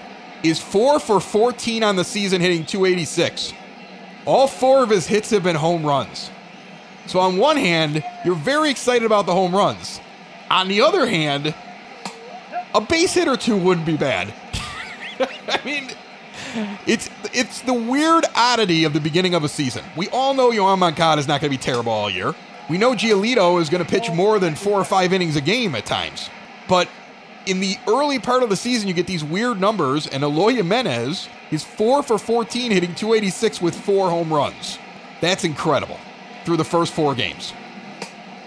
[0.43, 3.53] is 4 for 14 on the season, hitting 286.
[4.25, 6.29] All four of his hits have been home runs.
[7.07, 9.99] So, on one hand, you're very excited about the home runs.
[10.49, 11.55] On the other hand,
[12.75, 14.33] a base hit or two wouldn't be bad.
[15.47, 15.91] I mean,
[16.85, 19.83] it's it's the weird oddity of the beginning of a season.
[19.95, 22.35] We all know Yoan Moncada is not going to be terrible all year.
[22.69, 25.75] We know Giolito is going to pitch more than four or five innings a game
[25.75, 26.29] at times.
[26.67, 26.87] But
[27.45, 31.27] in the early part of the season, you get these weird numbers, and Eloy Jimenez
[31.51, 34.77] is four for 14, hitting 286 with four home runs.
[35.19, 35.99] That's incredible
[36.45, 37.53] through the first four games.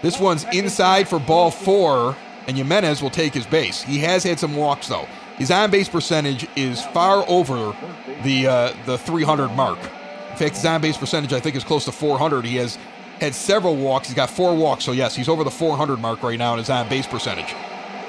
[0.01, 2.15] This one's inside for ball four,
[2.47, 3.81] and Jimenez will take his base.
[3.83, 5.07] He has had some walks, though.
[5.37, 7.75] His on base percentage is far over
[8.23, 9.77] the uh, the 300 mark.
[9.79, 12.45] In fact, his on base percentage I think is close to 400.
[12.45, 12.77] He has
[13.19, 14.07] had several walks.
[14.07, 16.69] He's got four walks, so yes, he's over the 400 mark right now in his
[16.69, 17.53] on base percentage.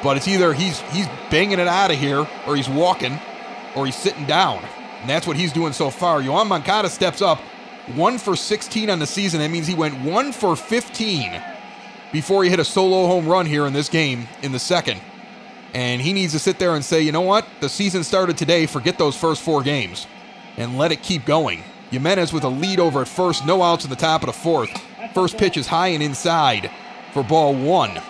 [0.02, 3.18] But it's either he's he's banging it out of here, or he's walking,
[3.74, 4.62] or he's sitting down,
[5.00, 6.20] and that's what he's doing so far.
[6.20, 7.38] Yoan Moncada steps up,
[7.94, 9.40] one for 16 on the season.
[9.40, 11.42] That means he went one for 15
[12.12, 15.00] before he hit a solo home run here in this game in the second.
[15.76, 17.46] And he needs to sit there and say, you know what?
[17.60, 18.64] The season started today.
[18.64, 20.06] Forget those first four games
[20.56, 21.62] and let it keep going.
[21.90, 24.70] Jimenez with a lead over at first, no outs in the top of the fourth.
[25.12, 26.70] First pitch is high and inside
[27.12, 28.00] for ball one.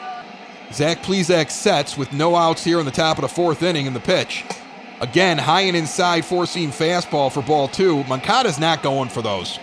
[0.73, 3.95] Zach Plesac sets with no outs here in the top of the fourth inning in
[3.95, 4.45] the pitch.
[5.01, 8.05] Again, high and inside four seam fastball for ball two.
[8.05, 9.59] Moncada's not going for those.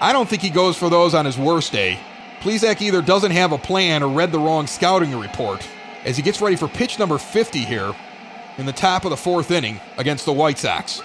[0.00, 1.98] I don't think he goes for those on his worst day.
[2.38, 5.68] Plesac either doesn't have a plan or read the wrong scouting report
[6.04, 7.94] as he gets ready for pitch number 50 here
[8.56, 11.02] in the top of the fourth inning against the White Sox.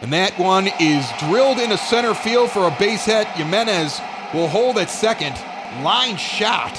[0.00, 3.26] And that one is drilled into center field for a base hit.
[3.28, 4.00] Jimenez
[4.34, 5.34] will hold at second.
[5.82, 6.76] Line shot.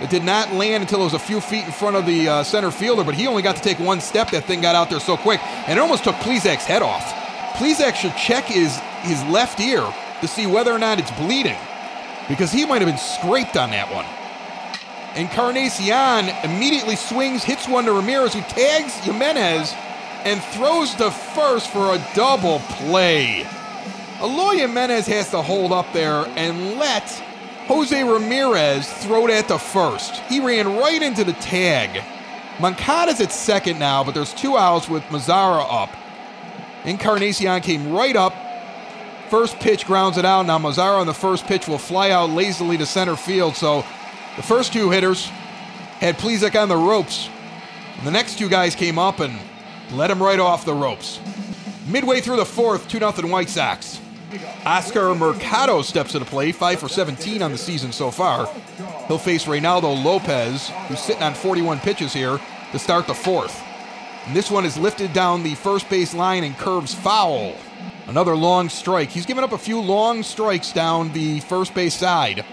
[0.00, 2.42] It did not land until it was a few feet in front of the uh,
[2.42, 4.30] center fielder, but he only got to take one step.
[4.30, 7.04] That thing got out there so quick, and it almost took Plesac's head off.
[7.54, 9.86] Plesac should check his, his left ear
[10.20, 11.56] to see whether or not it's bleeding,
[12.28, 14.04] because he might have been scraped on that one.
[15.16, 19.72] Encarnacion immediately swings, hits one to Ramirez, who tags Jimenez
[20.24, 23.46] and throws to first for a double play.
[24.20, 27.08] Eloy Jimenez has to hold up there and let
[27.66, 30.16] Jose Ramirez throw that to first.
[30.22, 32.02] He ran right into the tag.
[32.60, 35.90] Moncada's at second now, but there's two outs with Mazara up.
[36.84, 38.34] Encarnacion came right up.
[39.28, 40.46] First pitch grounds it out.
[40.46, 43.56] Now Mazara on the first pitch will fly out lazily to center field.
[43.56, 43.84] So
[44.36, 45.26] the first two hitters
[46.00, 47.28] had Plesac on the ropes.
[47.98, 49.38] And the next two guys came up and
[49.92, 51.20] let him right off the ropes.
[51.86, 54.00] Midway through the fourth, 2 0 White Sox.
[54.64, 58.52] Oscar Mercado steps to the plate, 5 for 17 on the season so far.
[59.06, 62.40] He'll face Reynaldo Lopez, who's sitting on 41 pitches here
[62.72, 63.62] to start the fourth.
[64.26, 67.54] And this one is lifted down the first base line and curves foul.
[68.06, 69.10] Another long strike.
[69.10, 72.44] He's given up a few long strikes down the first base side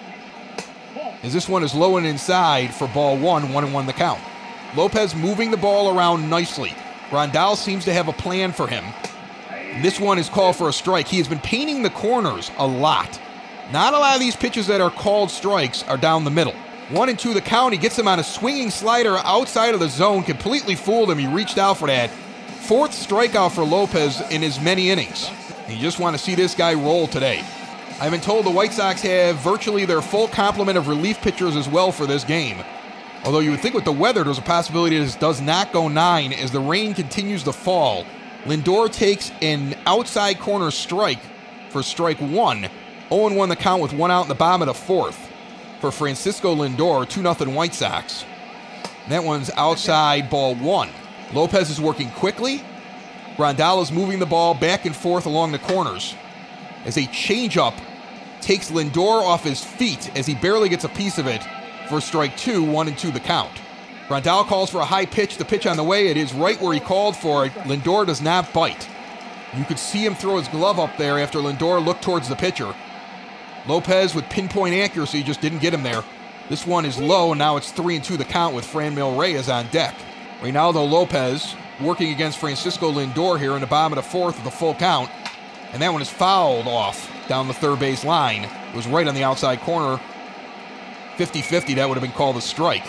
[1.23, 4.21] as this one is low and inside for ball one, one and one the count.
[4.75, 6.75] Lopez moving the ball around nicely.
[7.09, 8.85] Grandal seems to have a plan for him.
[9.81, 11.07] This one is called for a strike.
[11.07, 13.19] He has been painting the corners a lot.
[13.71, 16.55] Not a lot of these pitches that are called strikes are down the middle.
[16.89, 17.73] One and two the count.
[17.73, 20.23] He gets him on a swinging slider outside of the zone.
[20.23, 21.17] Completely fooled him.
[21.17, 22.09] He reached out for that.
[22.09, 25.29] Fourth strikeout for Lopez in his many innings.
[25.69, 27.45] You just want to see this guy roll today.
[28.01, 31.69] I've been told the White Sox have virtually their full complement of relief pitchers as
[31.69, 32.57] well for this game.
[33.23, 36.33] Although you would think with the weather, there's a possibility this does not go nine
[36.33, 38.03] as the rain continues to fall.
[38.45, 41.19] Lindor takes an outside corner strike
[41.69, 42.69] for strike one.
[43.09, 45.29] 0 1 the count with one out in the bottom of the fourth
[45.79, 48.25] for Francisco Lindor, 2 0 White Sox.
[49.09, 50.89] That one's outside ball one.
[51.33, 52.63] Lopez is working quickly.
[53.37, 56.15] Grandal is moving the ball back and forth along the corners
[56.83, 57.75] as a changeup
[58.41, 61.41] takes Lindor off his feet as he barely gets a piece of it
[61.87, 63.51] for strike two, one and two the count.
[64.07, 65.37] Grandal calls for a high pitch.
[65.37, 67.53] The pitch on the way, it is right where he called for it.
[67.63, 68.89] Lindor does not bite.
[69.57, 72.73] You could see him throw his glove up there after Lindor looked towards the pitcher.
[73.67, 76.03] Lopez, with pinpoint accuracy, just didn't get him there.
[76.49, 79.49] This one is low, and now it's 3 and 2 the count with Franmil Reyes
[79.49, 79.95] on deck.
[80.41, 84.57] Reynaldo Lopez working against Francisco Lindor here in the bottom of the fourth with a
[84.57, 85.09] full count.
[85.73, 88.43] And that one is fouled off down the third base line.
[88.43, 89.99] It was right on the outside corner.
[91.17, 92.85] 50 50, that would have been called a strike.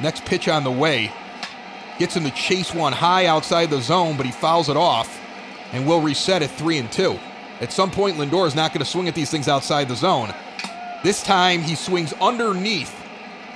[0.00, 1.12] Next pitch on the way.
[1.98, 5.20] Gets him to chase one high outside the zone, but he fouls it off
[5.72, 7.18] and will reset at 3 and 2.
[7.60, 10.34] At some point, Lindor is not going to swing at these things outside the zone.
[11.02, 12.94] This time, he swings underneath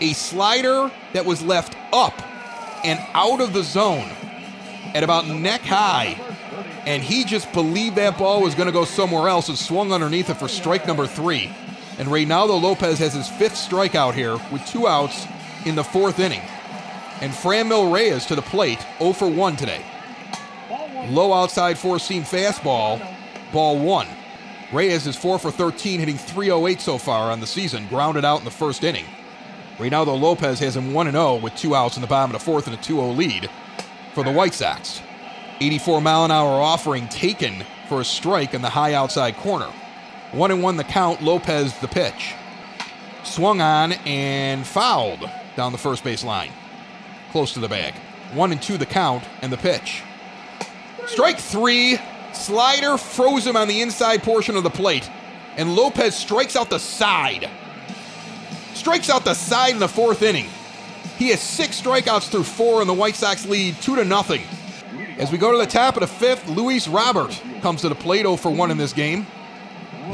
[0.01, 2.15] a slider that was left up
[2.85, 4.09] and out of the zone
[4.95, 6.17] at about neck high.
[6.89, 10.31] And he just believed that ball was going to go somewhere else and swung underneath
[10.31, 11.55] it for strike number three.
[11.99, 15.27] And Reynaldo Lopez has his fifth strikeout here with two outs
[15.67, 16.41] in the fourth inning.
[17.21, 19.85] And Franmil Reyes to the plate, 0 for 1 today.
[21.11, 23.07] Low outside four seam fastball,
[23.53, 24.09] ball one.
[24.73, 28.47] Reyes is 4 for 13, hitting 308 so far on the season, grounded out in
[28.47, 29.05] the first inning.
[29.77, 32.67] Reynaldo Lopez has him 1 0 with two outs in the bottom of the fourth
[32.67, 33.51] and a 2 0 lead
[34.15, 35.03] for the White Sox.
[35.61, 39.71] 84 mile an hour offering taken for a strike in the high outside corner.
[40.33, 42.35] 1 and 1 the count, Lopez the pitch.
[43.25, 46.53] Swung on and fouled down the first base line,
[47.33, 47.95] close to the bag.
[48.35, 50.03] 1 and 2 the count and the pitch.
[51.07, 51.99] Strike three,
[52.33, 55.11] slider froze him on the inside portion of the plate,
[55.57, 57.49] and Lopez strikes out the side
[58.79, 60.49] strikes out the side in the fourth inning.
[61.19, 64.43] He has six strikeouts through four, and the White Sox lead two to nothing.
[65.19, 68.23] As we go to the top of the fifth, Luis Robert comes to the plate
[68.23, 69.27] 0 for 1 in this game.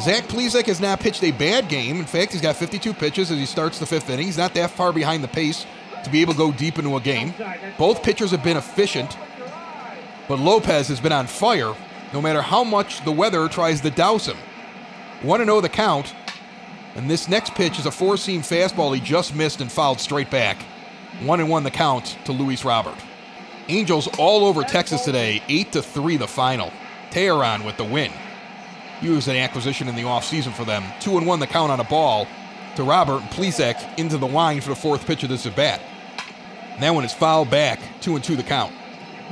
[0.01, 1.99] Zach Plesac has now pitched a bad game.
[1.99, 4.25] In fact, he's got 52 pitches as he starts the fifth inning.
[4.25, 5.67] He's not that far behind the pace
[6.05, 7.35] to be able to go deep into a game.
[7.77, 9.19] Both pitchers have been efficient,
[10.27, 11.75] but Lopez has been on fire
[12.15, 14.39] no matter how much the weather tries to douse him.
[15.21, 16.15] 1 0 the count,
[16.95, 20.31] and this next pitch is a four seam fastball he just missed and fouled straight
[20.31, 20.63] back.
[21.21, 22.97] One and one the count to Luis Robert.
[23.69, 26.73] Angels all over Texas today, 8 to 3 the final.
[27.11, 28.13] Teheran with the win.
[29.01, 30.85] He was an acquisition in the offseason for them.
[31.01, 32.27] 2 and 1 the count on a ball
[32.77, 35.81] to Robert and into the line for the fourth pitch of this at bat.
[36.81, 38.73] That one is fouled back, 2 and 2 the count.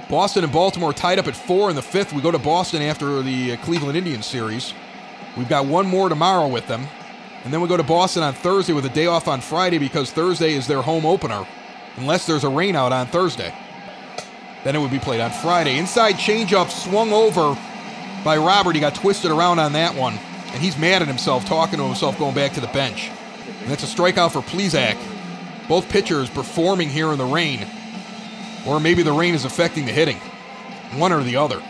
[0.08, 2.12] Boston and Baltimore tied up at 4 in the fifth.
[2.12, 4.72] We go to Boston after the uh, Cleveland Indians series.
[5.36, 6.86] We've got one more tomorrow with them.
[7.44, 10.10] And then we go to Boston on Thursday with a day off on Friday because
[10.10, 11.46] Thursday is their home opener,
[11.96, 13.52] unless there's a rainout on Thursday.
[14.64, 15.78] Then it would be played on Friday.
[15.78, 17.58] Inside changeup swung over
[18.24, 18.74] by Robert.
[18.74, 22.18] He got twisted around on that one, and he's mad at himself, talking to himself,
[22.18, 23.10] going back to the bench.
[23.62, 24.96] And that's a strikeout for Plesac.
[25.68, 27.66] Both pitchers performing here in the rain,
[28.66, 30.18] or maybe the rain is affecting the hitting.
[30.96, 31.60] One or the other.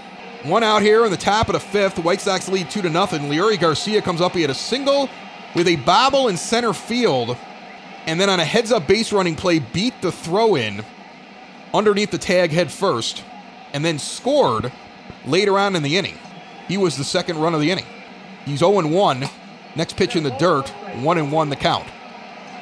[0.42, 1.98] One out here in the top of the fifth.
[1.98, 3.22] White Sox lead two to nothing.
[3.22, 4.32] Leury Garcia comes up.
[4.32, 5.08] He had a single
[5.54, 7.36] with a bobble in center field,
[8.06, 10.84] and then on a heads up base running play, beat the throw in
[11.74, 13.24] underneath the tag head first,
[13.72, 14.72] and then scored
[15.26, 16.18] later on in the inning.
[16.68, 17.86] He was the second run of the inning.
[18.44, 19.24] He's 0 1.
[19.74, 21.88] Next pitch in the dirt, 1 1 the count.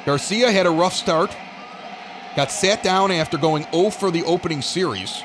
[0.05, 1.35] Garcia had a rough start,
[2.35, 5.21] got sat down after going 0 for the opening series.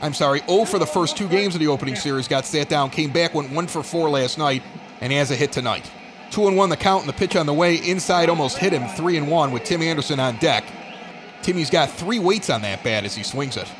[0.00, 2.90] I'm sorry, 0 for the first two games of the opening series, got sat down,
[2.90, 4.62] came back, went 1 for 4 last night,
[5.00, 5.90] and has a hit tonight.
[6.30, 8.88] Two and one the count and the pitch on the way inside almost hit him.
[8.96, 10.64] Three and one with Tim Anderson on deck.
[11.44, 13.70] Timmy's got three weights on that bat as he swings it.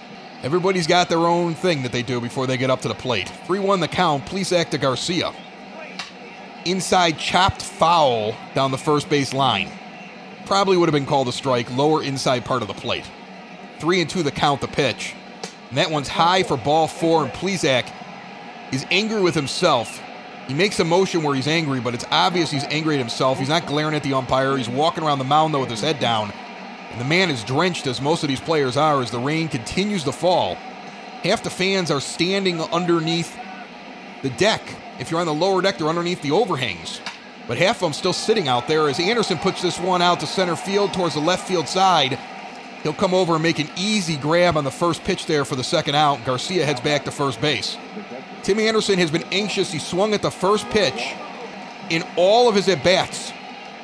[0.43, 3.29] Everybody's got their own thing that they do before they get up to the plate.
[3.47, 4.27] 3 1 the count.
[4.27, 5.33] Plesac to Garcia.
[6.67, 9.71] Inside chopped foul down the first base line.
[10.45, 13.11] Probably would have been called a strike, lower inside part of the plate.
[13.79, 15.15] 3 and 2 the count, the pitch.
[15.71, 17.91] And that one's high for ball four, and Plesac
[18.73, 20.01] is angry with himself
[20.47, 23.39] he makes a motion where he's angry, but it's obvious he's angry at himself.
[23.39, 24.57] He's not glaring at the umpire.
[24.57, 26.33] He's walking around the mound, though, with his head down.
[26.95, 30.05] And the man is drenched, as most of these players are, as the rain continues
[30.05, 30.55] to fall.
[31.25, 33.37] Half the fans are standing underneath
[34.23, 34.63] the deck.
[35.01, 37.01] If you're on the lower deck, they're underneath the overhangs.
[37.49, 40.27] But half of them still sitting out there as Anderson puts this one out to
[40.29, 42.17] center field towards the left field side.
[42.85, 45.65] He'll come over and make an easy grab on the first pitch there for the
[45.65, 46.25] second out.
[46.25, 47.77] Garcia heads back to first base.
[48.45, 49.73] Timmy Anderson has been anxious.
[49.73, 51.13] He swung at the first pitch
[51.91, 53.33] in all of his at bats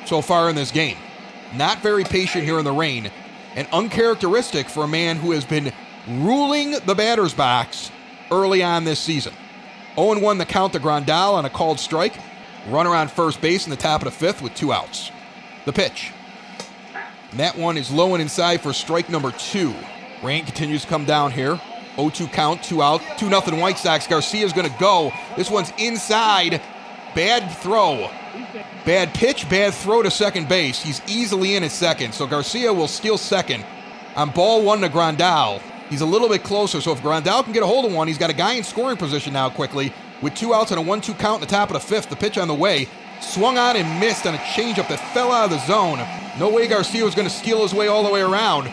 [0.05, 0.95] so far in this game.
[1.53, 3.11] Not very patient here in the rain,
[3.55, 5.71] and uncharacteristic for a man who has been
[6.07, 7.91] ruling the batter's box
[8.31, 9.33] early on this season.
[9.95, 12.17] 0 1 the count to Grandal on a called strike.
[12.67, 15.11] Runner on first base in the top of the fifth with two outs.
[15.65, 16.11] The pitch.
[17.31, 19.73] And that one is low and inside for strike number two.
[20.21, 21.59] Rain continues to come down here.
[21.97, 24.07] 0-2 count, two out, 2 nothing White Sox.
[24.07, 25.11] Garcia's going to go.
[25.35, 26.61] This one's inside
[27.13, 28.09] Bad throw.
[28.85, 30.81] Bad pitch, bad throw to second base.
[30.81, 33.63] He's easily in at second, so Garcia will steal second.
[34.15, 35.61] On ball one to Grandal.
[35.87, 38.17] He's a little bit closer, so if Grandal can get a hold of one, he's
[38.17, 41.13] got a guy in scoring position now quickly with two outs and a 1 2
[41.15, 42.09] count in the top of the fifth.
[42.09, 42.87] The pitch on the way.
[43.19, 45.99] Swung on and missed on a changeup that fell out of the zone.
[46.39, 48.71] No way Garcia was going to steal his way all the way around.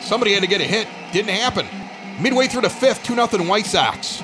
[0.00, 0.88] Somebody had to get a hit.
[1.12, 1.66] Didn't happen.
[2.22, 4.22] Midway through the fifth, 2 0 White Sox.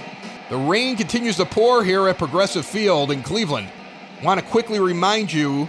[0.48, 3.68] The rain continues to pour here at Progressive Field in Cleveland.
[4.22, 5.68] Want to quickly remind you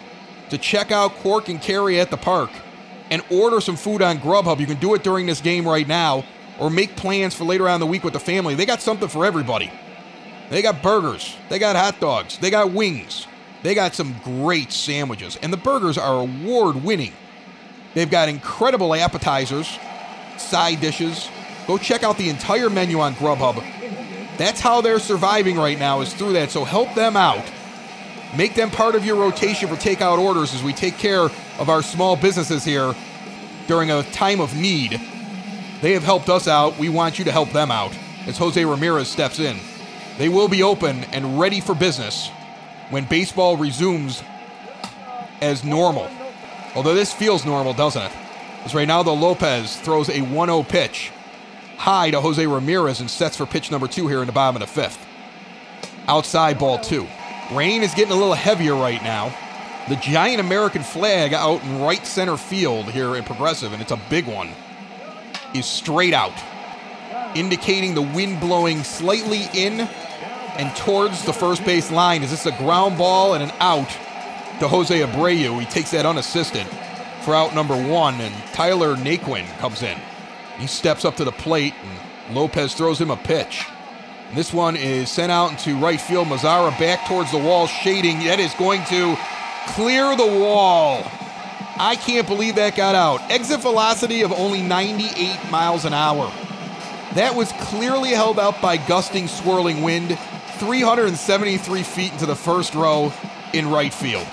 [0.50, 2.50] to check out Cork and Kerry at the park
[3.12, 4.60] and order some food on Grubhub.
[4.60, 6.26] You can do it during this game right now
[6.60, 8.56] or make plans for later on in the week with the family.
[8.56, 9.72] They got something for everybody.
[10.50, 13.28] They got burgers, they got hot dogs, they got wings,
[13.62, 17.14] they got some great sandwiches, and the burgers are award winning.
[17.94, 19.78] They've got incredible appetizers,
[20.38, 21.30] side dishes.
[21.68, 23.58] Go check out the entire menu on Grubhub.
[24.38, 26.50] That's how they're surviving right now, is through that.
[26.50, 27.46] So help them out.
[28.38, 31.24] Make them part of your rotation for takeout orders as we take care
[31.58, 32.94] of our small businesses here
[33.68, 35.02] during a time of need.
[35.82, 36.78] They have helped us out.
[36.78, 37.96] We want you to help them out
[38.28, 39.58] as Jose Ramirez steps in.
[40.18, 42.30] They will be open and ready for business
[42.90, 44.22] when baseball resumes
[45.42, 46.10] as normal.
[46.76, 48.12] Although this feels normal, doesn't it?
[48.66, 51.12] As Reynaldo Lopez throws a 1 0 pitch
[51.78, 54.68] high to Jose Ramirez and sets for pitch number two here in the bottom of
[54.68, 55.04] the fifth.
[56.08, 57.08] Outside ball two.
[57.52, 59.36] Rain is getting a little heavier right now.
[59.88, 64.00] The giant American flag out in right center field here at Progressive, and it's a
[64.10, 64.52] big one,
[65.56, 66.34] is straight out,
[67.36, 69.82] indicating the wind blowing slightly in
[70.60, 72.22] and towards the first base line.
[72.22, 73.90] Is this a ground ball and an out
[74.60, 75.60] to Jose Abreu?
[75.60, 76.68] He takes that unassisted
[77.22, 79.98] for out number one, and Tyler Naquin comes in.
[80.60, 83.66] He steps up to the plate, and Lopez throws him a pitch.
[84.34, 86.28] This one is sent out into right field.
[86.28, 88.20] Mazara back towards the wall, shading.
[88.20, 89.18] That is going to
[89.70, 91.04] clear the wall.
[91.78, 93.22] I can't believe that got out.
[93.32, 96.32] Exit velocity of only 98 miles an hour.
[97.16, 100.16] That was clearly held out by gusting, swirling wind,
[100.60, 103.12] 373 feet into the first row
[103.54, 104.28] in right field.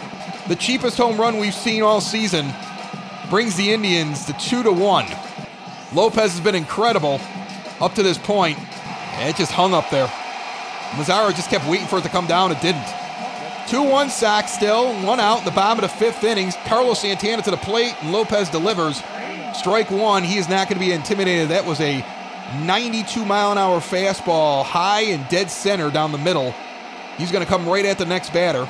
[0.48, 2.52] The cheapest home run we've seen all season
[3.30, 5.06] brings the Indians to 2 to 1.
[5.94, 7.18] Lopez has been incredible
[7.80, 8.58] up to this point.
[9.18, 10.06] It just hung up there.
[10.92, 12.52] Mazara just kept waiting for it to come down.
[12.52, 12.86] It didn't.
[13.68, 16.56] 2 1 sack still, one out in the bottom of the fifth innings.
[16.66, 19.02] Carlos Santana to the plate, and Lopez delivers.
[19.54, 20.22] Strike one.
[20.22, 21.48] He is not going to be intimidated.
[21.48, 22.04] That was a
[22.64, 26.54] 92 mile an hour fastball, high and dead center down the middle.
[27.18, 28.68] He's going to come right at the next batter,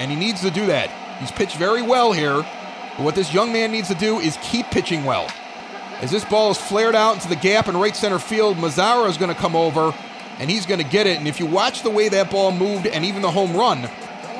[0.00, 0.90] and he needs to do that.
[1.20, 2.44] He's pitched very well here.
[2.96, 5.28] But what this young man needs to do is keep pitching well.
[6.00, 9.16] As this ball is flared out into the gap in right center field, Mazara is
[9.16, 9.94] going to come over
[10.38, 11.18] and he's going to get it.
[11.18, 13.88] And if you watch the way that ball moved and even the home run,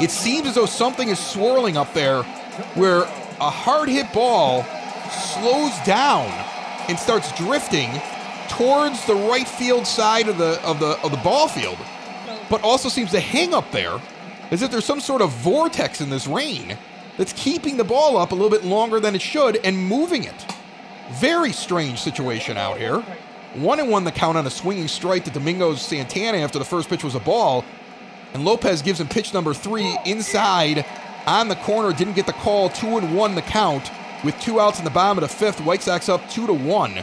[0.00, 2.22] it seems as though something is swirling up there
[2.74, 3.02] where
[3.40, 4.64] a hard hit ball
[5.10, 6.26] slows down
[6.88, 7.90] and starts drifting
[8.48, 11.78] towards the right field side of the of the of the ball field,
[12.50, 13.98] but also seems to hang up there
[14.50, 16.76] as if there's some sort of vortex in this rain
[17.16, 20.55] that's keeping the ball up a little bit longer than it should and moving it.
[21.12, 23.00] Very strange situation out here.
[23.54, 26.88] One and one the count on a swinging strike to Domingos Santana after the first
[26.88, 27.64] pitch was a ball.
[28.34, 30.84] And Lopez gives him pitch number three inside
[31.26, 31.96] on the corner.
[31.96, 32.68] Didn't get the call.
[32.68, 33.90] Two and one the count
[34.24, 35.60] with two outs in the bottom of the fifth.
[35.60, 37.02] White Sox up two to one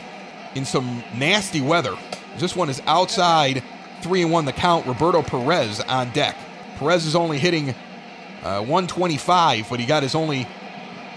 [0.53, 1.97] in some nasty weather.
[2.37, 3.63] This one is outside.
[4.01, 4.85] Three and one the count.
[4.85, 6.35] Roberto Perez on deck.
[6.75, 7.69] Perez is only hitting
[8.43, 10.45] uh, 125, but he got his only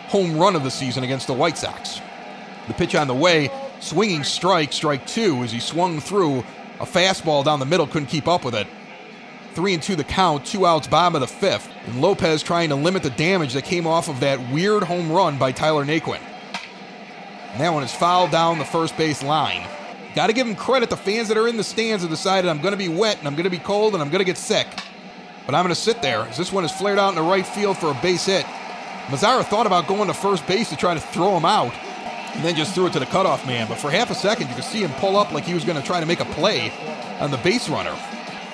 [0.06, 2.00] home run of the season against the White Sox.
[2.66, 3.50] The pitch on the way,
[3.80, 6.40] swinging strike, strike two, as he swung through
[6.80, 8.66] a fastball down the middle, couldn't keep up with it.
[9.54, 11.70] Three and two the count, two outs, bottom of the fifth.
[11.86, 15.38] And Lopez trying to limit the damage that came off of that weird home run
[15.38, 16.20] by Tyler Naquin.
[17.52, 19.66] And that one is fouled down the first base line.
[20.14, 20.90] Got to give him credit.
[20.90, 23.26] The fans that are in the stands have decided I'm going to be wet and
[23.26, 24.66] I'm going to be cold and I'm going to get sick.
[25.46, 27.46] But I'm going to sit there as this one is flared out in the right
[27.46, 28.44] field for a base hit.
[29.06, 31.72] Mazara thought about going to first base to try to throw him out
[32.36, 33.66] and then just threw it to the cutoff man.
[33.66, 35.80] But for half a second, you could see him pull up like he was going
[35.80, 36.70] to try to make a play
[37.18, 37.96] on the base runner.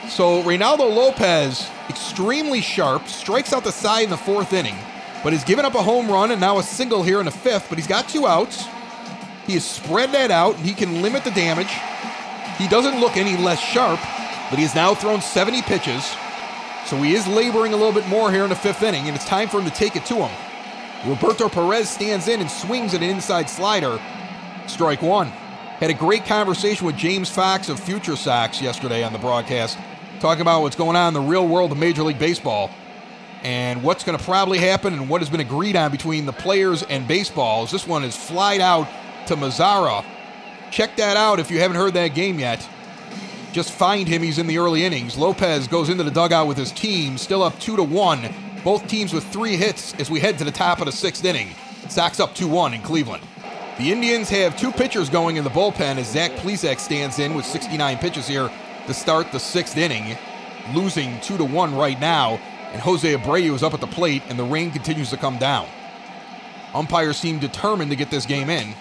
[0.09, 4.77] So Reynaldo Lopez, extremely sharp, strikes out the side in the fourth inning,
[5.25, 7.69] but has given up a home run and now a single here in the fifth.
[7.69, 8.67] But he's got two outs.
[9.47, 10.57] He has spread that out.
[10.57, 11.73] and He can limit the damage.
[12.59, 13.99] He doesn't look any less sharp,
[14.49, 16.05] but he has now thrown 70 pitches.
[16.87, 19.27] So he is laboring a little bit more here in the fifth inning, and it's
[19.27, 20.52] time for him to take it to him.
[21.05, 24.01] Roberto Perez stands in and swings at an inside slider.
[24.69, 25.27] Strike one.
[25.27, 29.79] Had a great conversation with James Fox of Future Sox yesterday on the broadcast,
[30.21, 32.71] talking about what's going on in the real world of Major League Baseball.
[33.43, 36.85] And what's going to probably happen and what has been agreed on between the players
[36.85, 38.87] and baseball is this one is flied out
[39.27, 40.05] to Mazara.
[40.71, 42.67] Check that out if you haven't heard that game yet.
[43.51, 44.23] Just find him.
[44.23, 45.19] He's in the early innings.
[45.19, 48.33] Lopez goes into the dugout with his team, still up two to one.
[48.65, 51.51] Both teams with three hits as we head to the top of the sixth inning.
[51.89, 53.25] Sox up 2 1 in Cleveland.
[53.79, 57.45] The Indians have two pitchers going in the bullpen as Zach Plesac stands in with
[57.45, 58.51] 69 pitches here
[58.87, 60.17] to start the sixth inning,
[60.75, 62.39] losing 2 to 1 right now.
[62.73, 65.67] And Jose Abreu is up at the plate, and the rain continues to come down.
[66.73, 68.75] Umpires seem determined to get this game in.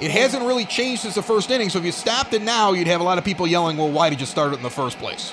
[0.00, 2.86] It hasn't really changed since the first inning, so if you stopped it now, you'd
[2.86, 4.98] have a lot of people yelling, well, why did you start it in the first
[4.98, 5.32] place?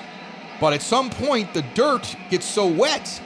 [0.59, 3.21] But at some point, the dirt gets so wet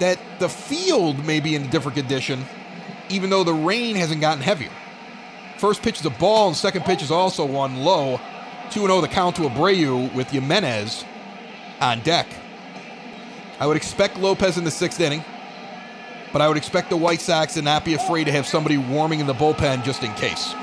[0.00, 2.44] that the field may be in a different condition,
[3.08, 4.70] even though the rain hasn't gotten heavier.
[5.58, 8.20] First pitch is a ball, and second pitch is also one low.
[8.70, 11.04] 2 0 the count to Abreu with Jimenez
[11.80, 12.26] on deck.
[13.58, 15.24] I would expect Lopez in the sixth inning,
[16.32, 19.20] but I would expect the White Sox to not be afraid to have somebody warming
[19.20, 20.54] in the bullpen just in case.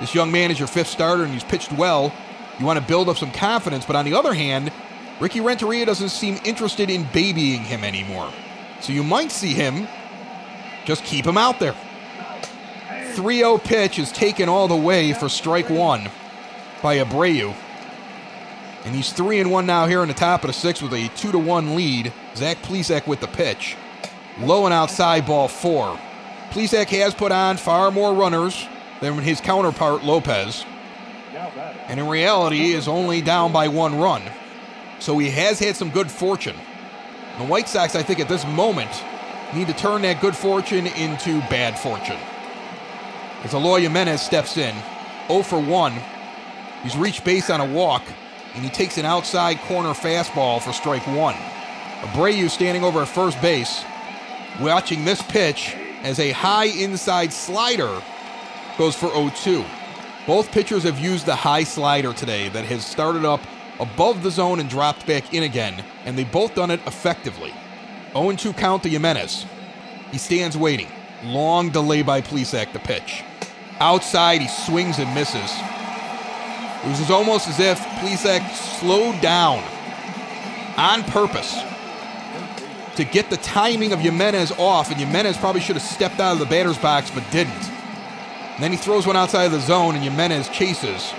[0.00, 2.12] This young man is your fifth starter and he's pitched well.
[2.58, 4.72] You want to build up some confidence, but on the other hand,
[5.20, 8.32] Ricky Renteria doesn't seem interested in babying him anymore.
[8.82, 9.86] So you might see him
[10.84, 11.76] just keep him out there.
[13.14, 16.10] 3 0 pitch is taken all the way for strike one
[16.82, 17.54] by Abreu.
[18.84, 21.08] And he's 3 and 1 now here in the top of the sixth with a
[21.16, 22.12] 2 to 1 lead.
[22.34, 23.76] Zach Plesac with the pitch.
[24.40, 25.98] Low and outside ball four.
[26.50, 28.66] Plesac has put on far more runners
[29.00, 30.64] than his counterpart Lopez.
[31.86, 34.22] And in reality is only down by one run.
[34.98, 36.56] So he has had some good fortune.
[37.38, 38.90] The White Sox, I think, at this moment,
[39.54, 42.18] need to turn that good fortune into bad fortune.
[43.42, 44.74] As Eloy Jimenez steps in,
[45.28, 45.94] 0 for 1.
[46.82, 48.02] He's reached base on a walk,
[48.54, 51.36] and he takes an outside corner fastball for strike one.
[52.02, 53.84] Abreu standing over at first base,
[54.60, 58.02] watching this pitch as a high inside slider
[58.76, 59.64] goes for 0 2.
[60.26, 63.40] Both pitchers have used the high slider today that has started up
[63.82, 67.52] above the zone and dropped back in again, and they both done it effectively.
[68.12, 69.44] 0 2 count to Jimenez.
[70.12, 70.88] He stands waiting.
[71.24, 73.24] Long delay by Plesac, the pitch.
[73.80, 75.52] Outside, he swings and misses.
[76.84, 78.48] It was almost as if Plesac
[78.80, 79.62] slowed down
[80.76, 81.60] on purpose
[82.96, 86.38] to get the timing of Jimenez off, and Jimenez probably should have stepped out of
[86.38, 87.70] the batter's box but didn't.
[88.54, 91.12] And then he throws one outside of the zone, and Jimenez chases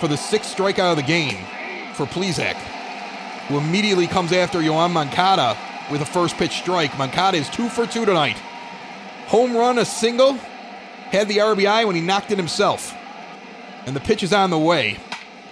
[0.00, 1.44] for the sixth strikeout of the game
[1.98, 2.54] for Plesac,
[3.48, 5.58] who immediately comes after Yoan Moncada
[5.90, 6.96] with a first pitch strike.
[6.96, 8.36] Moncada is two for two tonight.
[9.26, 10.34] Home run, a single,
[11.10, 12.94] had the RBI when he knocked it himself.
[13.84, 14.96] And the pitch is on the way.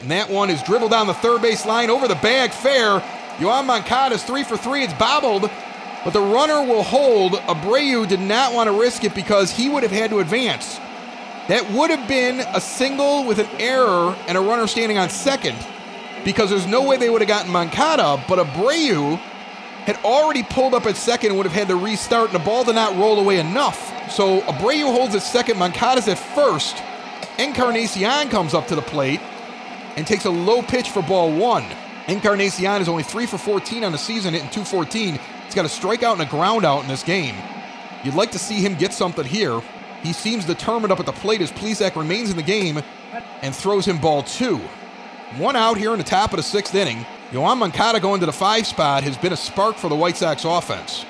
[0.00, 3.00] And that one is dribbled down the third base line over the bag, fair.
[3.38, 4.84] Yoan Moncada is three for three.
[4.84, 5.50] It's bobbled,
[6.04, 7.32] but the runner will hold.
[7.32, 10.78] Abreu did not want to risk it because he would have had to advance.
[11.48, 15.56] That would have been a single with an error and a runner standing on second
[16.26, 19.16] because there's no way they would have gotten Moncada, but Abreu
[19.86, 22.64] had already pulled up at second and would have had to restart, and the ball
[22.64, 24.10] did not roll away enough.
[24.10, 26.82] So Abreu holds at second, Moncada's at first.
[27.38, 29.20] Encarnacion comes up to the plate
[29.94, 31.64] and takes a low pitch for ball one.
[32.08, 35.20] Encarnacion is only 3 for 14 on the season, hitting 214.
[35.44, 37.36] He's got a strikeout and a ground out in this game.
[38.02, 39.62] You'd like to see him get something here.
[40.02, 42.80] He seems determined up at the plate as Plesac remains in the game
[43.42, 44.60] and throws him ball two.
[45.34, 47.04] One out here in the top of the sixth inning.
[47.30, 50.44] Yoan Moncada going to the five spot has been a spark for the White Sox
[50.44, 51.04] offense.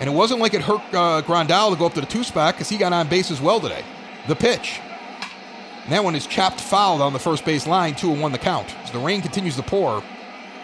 [0.00, 2.54] And it wasn't like it hurt uh, Grandal to go up to the two spot
[2.54, 3.84] because he got on base as well today.
[4.26, 4.80] The pitch.
[5.84, 8.38] And that one is chopped foul down the first base line, 2 and 1 the
[8.38, 8.74] count.
[8.82, 10.02] As the rain continues to pour,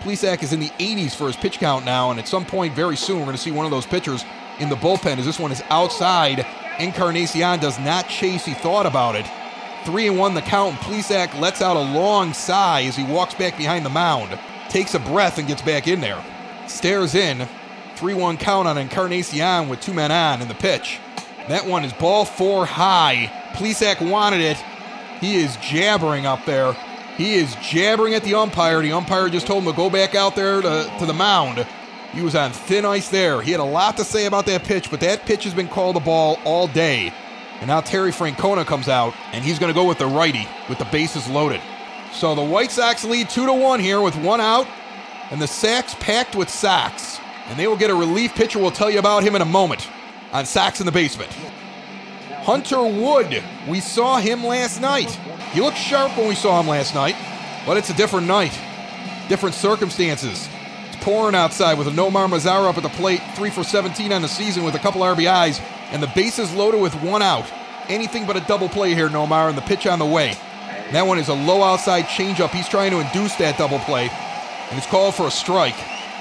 [0.00, 2.96] Plesac is in the 80s for his pitch count now, and at some point very
[2.96, 4.24] soon we're going to see one of those pitchers
[4.58, 6.44] in the bullpen as this one is outside.
[6.78, 9.26] Encarnacion does not chase, he thought about it.
[9.86, 10.74] Three and one the count.
[10.80, 14.36] Plesac lets out a long sigh as he walks back behind the mound,
[14.68, 16.20] takes a breath and gets back in there.
[16.66, 17.46] Stares in.
[17.94, 20.98] 3 1 count on Encarnacion with two men on in the pitch.
[21.46, 23.30] That one is ball four high.
[23.54, 24.56] Plesac wanted it.
[25.20, 26.72] He is jabbering up there.
[27.16, 28.82] He is jabbering at the umpire.
[28.82, 31.64] The umpire just told him to go back out there to, to the mound.
[32.12, 33.40] He was on thin ice there.
[33.40, 35.96] He had a lot to say about that pitch, but that pitch has been called
[35.96, 37.12] a ball all day.
[37.60, 40.78] And now Terry Francona comes out, and he's going to go with the righty with
[40.78, 41.60] the bases loaded.
[42.12, 44.66] So the White Sox lead 2 to 1 here with one out,
[45.30, 47.18] and the Sox packed with Sox.
[47.48, 48.58] And they will get a relief pitcher.
[48.58, 49.88] We'll tell you about him in a moment
[50.32, 51.30] on Sox in the Basement.
[52.42, 55.10] Hunter Wood, we saw him last night.
[55.52, 57.16] He looked sharp when we saw him last night,
[57.66, 58.56] but it's a different night,
[59.28, 60.48] different circumstances.
[60.88, 64.22] It's pouring outside with a Nomar Mazara up at the plate, three for 17 on
[64.22, 65.60] the season with a couple RBIs,
[65.90, 67.50] and the bases loaded with one out.
[67.88, 70.34] Anything but a double play here, Nomar, and the pitch on the way.
[70.92, 72.50] That one is a low outside changeup.
[72.50, 74.08] He's trying to induce that double play,
[74.70, 75.76] and it's called for a strike.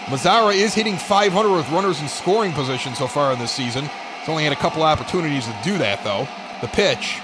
[0.05, 3.89] Mazara is hitting 500 with runners in scoring position so far in this season.
[4.19, 6.27] He's only had a couple opportunities to do that, though.
[6.61, 7.19] The pitch.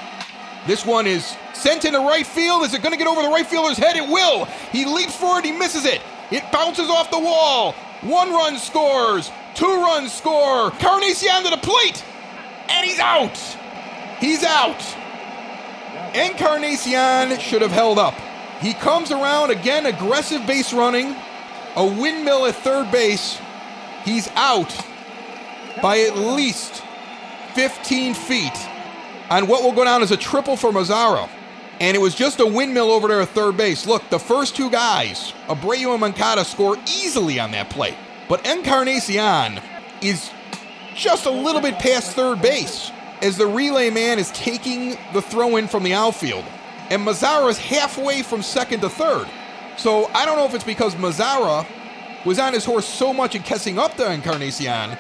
[0.68, 2.64] This one is sent into right field.
[2.64, 3.96] Is it going to get over the right fielder's head?
[3.96, 4.46] It will.
[4.72, 5.46] He leaps forward.
[5.46, 6.02] He misses it.
[6.32, 7.74] It bounces off the wall.
[8.02, 9.32] One run scores.
[9.54, 10.72] Two runs score.
[10.72, 12.04] Carnacion to the plate.
[12.72, 13.38] And he's out.
[14.20, 14.82] He's out.
[16.16, 18.14] Encarnacion should have held up.
[18.60, 21.16] He comes around again, aggressive base running,
[21.76, 23.40] a windmill at third base.
[24.04, 24.76] He's out
[25.82, 26.84] by at least
[27.54, 28.68] 15 feet
[29.30, 31.30] on what will go down as a triple for Mazara.
[31.80, 33.88] And it was just a windmill over there at third base.
[33.88, 37.98] Look, the first two guys, Abreu and Moncada, score easily on that play.
[38.30, 39.60] But Encarnacion
[40.02, 40.30] is
[41.02, 42.92] just a little bit past third base
[43.24, 46.46] as the relay man is taking the throw in from the outfield.
[46.92, 49.28] And Mazara is halfway from second to third.
[49.78, 51.66] So I don't know if it's because Mazara
[52.24, 54.96] was on his horse so much in catching up to Encarnacion,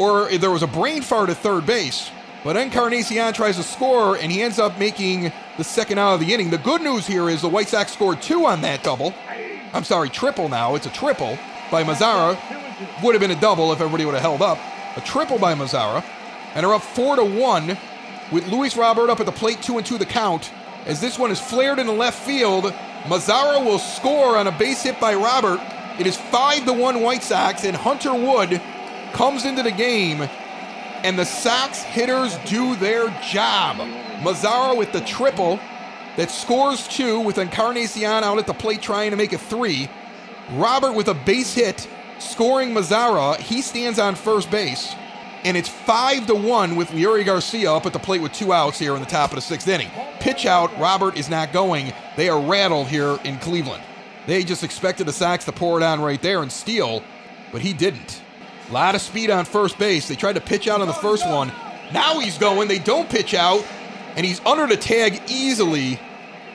[0.00, 2.10] or if there was a brain fart at third base.
[2.42, 6.34] But Encarnacion tries to score, and he ends up making the second out of the
[6.34, 6.50] inning.
[6.50, 9.14] The good news here is the White Sox scored two on that double.
[9.72, 10.74] I'm sorry, triple now.
[10.74, 11.38] It's a triple
[11.70, 12.36] by Mazara.
[13.02, 14.58] Would have been a double if everybody would have held up.
[14.96, 16.02] A triple by Mazara
[16.54, 17.76] and are up four to one
[18.32, 20.50] with Luis Robert up at the plate, two and two the count.
[20.86, 22.72] As this one is flared in the left field,
[23.04, 25.60] Mazara will score on a base hit by Robert.
[25.98, 28.60] It is five to one White Sox, and Hunter Wood
[29.12, 30.28] comes into the game,
[31.02, 33.76] and the Sox hitters do their job.
[34.20, 35.60] Mazara with the triple
[36.16, 39.90] that scores two with Encarnacion out at the plate trying to make it three.
[40.52, 41.86] Robert with a base hit
[42.18, 43.38] scoring Mazara.
[43.38, 44.94] He stands on first base
[45.46, 48.80] and it's five to one with Leury Garcia up at the plate with two outs
[48.80, 49.88] here in the top of the sixth inning.
[50.18, 51.92] Pitch out, Robert is not going.
[52.16, 53.84] They are rattled here in Cleveland.
[54.26, 57.00] They just expected the Sox to pour it on right there and steal,
[57.52, 58.22] but he didn't.
[58.68, 60.08] A lot of speed on first base.
[60.08, 61.52] They tried to pitch out on the first one.
[61.92, 62.66] Now he's going.
[62.66, 63.64] They don't pitch out,
[64.16, 66.00] and he's under the tag easily.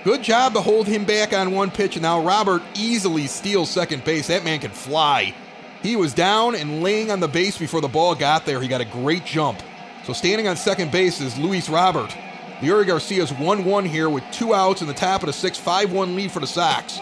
[0.03, 4.03] Good job to hold him back on one pitch, and now Robert easily steals second
[4.03, 4.28] base.
[4.28, 5.34] That man can fly.
[5.82, 8.62] He was down and laying on the base before the ball got there.
[8.62, 9.62] He got a great jump.
[10.04, 12.16] So standing on second base is Luis Robert.
[12.60, 15.92] Leury Garcia's 1 1 here with two outs in the top of the sixth, 5
[15.92, 17.00] 1 lead for the Sox.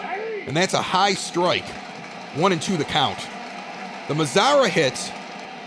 [0.48, 1.68] And that's a high strike.
[2.36, 3.20] 1 and 2 the count.
[4.08, 5.12] The Mazara hit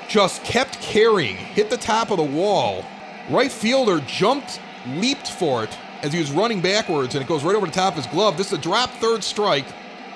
[0.09, 2.85] just kept carrying, hit the top of the wall.
[3.31, 7.55] Right fielder jumped, leaped for it as he was running backwards, and it goes right
[7.55, 8.37] over the top of his glove.
[8.37, 9.67] This is a drop third strike.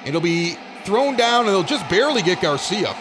[0.04, 0.56] It'll be
[0.86, 2.94] thrown down, and they'll just barely get Garcia.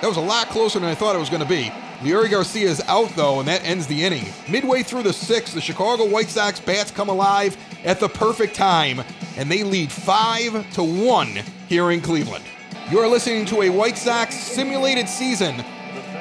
[0.00, 1.70] That was a lot closer than I thought it was going to be.
[2.00, 4.26] Leury Garcia is out, though, and that ends the inning.
[4.48, 9.02] Midway through the sixth, the Chicago White Sox bats come alive at the perfect time,
[9.36, 11.28] and they lead 5 to 1
[11.68, 12.44] here in Cleveland.
[12.90, 15.64] You're listening to a White Sox simulated season.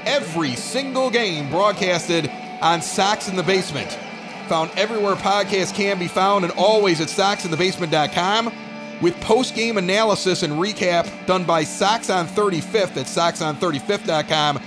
[0.05, 3.99] Every single game broadcasted on Sox in the Basement.
[4.47, 8.51] Found everywhere podcasts can be found, and always at soxinthebasement.com
[9.01, 14.59] with post game analysis and recap done by Sox on 35th at soxon35th.com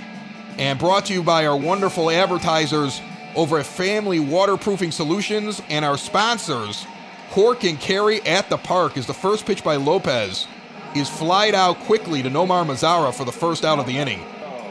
[0.57, 3.01] and brought to you by our wonderful advertisers
[3.35, 6.85] over at Family Waterproofing Solutions and our sponsors.
[7.29, 10.47] Cork and Kerry at the Park is the first pitch by Lopez.
[10.95, 14.23] Is flied out quickly to Nomar Mazara for the first out of the inning.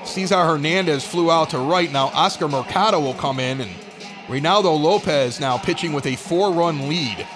[0.04, 1.92] Cesar Hernandez flew out to right.
[1.92, 3.70] Now Oscar Mercado will come in, and
[4.26, 7.26] Reynaldo Lopez now pitching with a four run lead.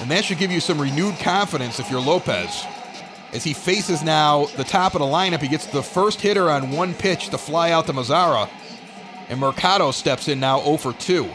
[0.00, 2.64] And that should give you some renewed confidence if you're Lopez.
[3.32, 6.70] As he faces now the top of the lineup, he gets the first hitter on
[6.70, 8.48] one pitch to fly out to Mazara.
[9.28, 11.28] And Mercado steps in now 0 for 2.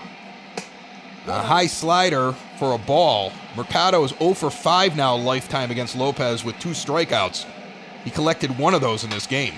[1.27, 3.31] A high slider for a ball.
[3.55, 7.45] Mercado is 0 for 5 now lifetime against Lopez with two strikeouts.
[8.03, 9.53] He collected one of those in this game.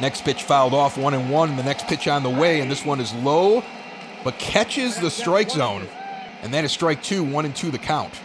[0.00, 1.56] Next pitch fouled off, 1 and 1.
[1.56, 3.62] The next pitch on the way, and this one is low,
[4.24, 5.86] but catches the strike zone.
[6.42, 8.20] And that is strike two, 1 and 2 the count.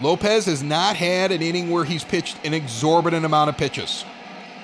[0.00, 4.04] Lopez has not had an inning where he's pitched an exorbitant amount of pitches.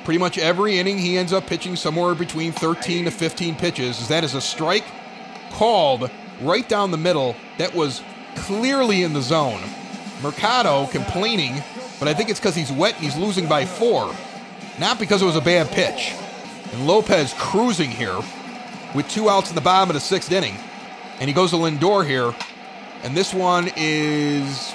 [0.05, 4.09] Pretty much every inning he ends up pitching somewhere between 13 to 15 pitches.
[4.09, 4.85] That is a strike
[5.51, 6.11] called
[6.41, 8.03] right down the middle that was
[8.35, 9.61] clearly in the zone.
[10.23, 11.63] Mercado complaining,
[11.99, 14.15] but I think it's because he's wet and he's losing by four,
[14.79, 16.15] not because it was a bad pitch.
[16.73, 18.19] And Lopez cruising here
[18.95, 20.57] with two outs in the bottom of the sixth inning.
[21.21, 22.35] And he goes to Lindor here.
[23.03, 24.72] And this one is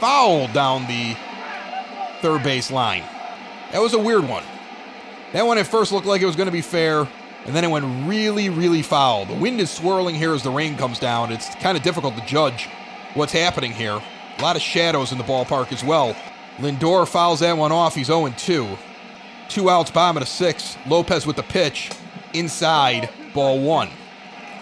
[0.00, 1.16] foul down the
[2.20, 3.04] third base line.
[3.72, 4.44] That was a weird one.
[5.32, 7.08] That one at first looked like it was going to be fair,
[7.44, 9.24] and then it went really, really foul.
[9.24, 11.32] The wind is swirling here as the rain comes down.
[11.32, 12.68] It's kind of difficult to judge
[13.14, 14.00] what's happening here.
[14.38, 16.16] A lot of shadows in the ballpark as well.
[16.58, 17.94] Lindor fouls that one off.
[17.94, 18.78] He's 0 2.
[19.48, 20.76] Two outs, bottom of the six.
[20.86, 21.90] Lopez with the pitch.
[22.32, 23.88] Inside, ball one.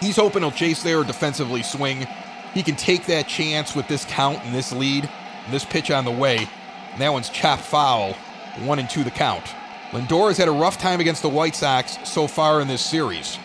[0.01, 2.07] He's hoping he'll chase there or defensively swing.
[2.53, 5.09] He can take that chance with this count and this lead.
[5.51, 6.47] This pitch on the way.
[6.91, 8.13] And that one's chopped foul.
[8.59, 9.45] One and two the count.
[9.91, 13.37] Lindor has had a rough time against the White Sox so far in this series.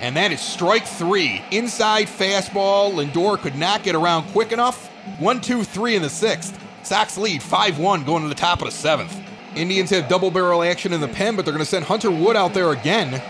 [0.00, 1.42] And that is strike three.
[1.50, 2.92] Inside fastball.
[2.92, 4.88] Lindor could not get around quick enough.
[5.18, 6.58] One, two, three in the sixth.
[6.82, 9.16] Sox lead 5 1 going to the top of the seventh.
[9.54, 12.36] Indians have double barrel action in the pen, but they're going to send Hunter Wood
[12.36, 13.22] out there again.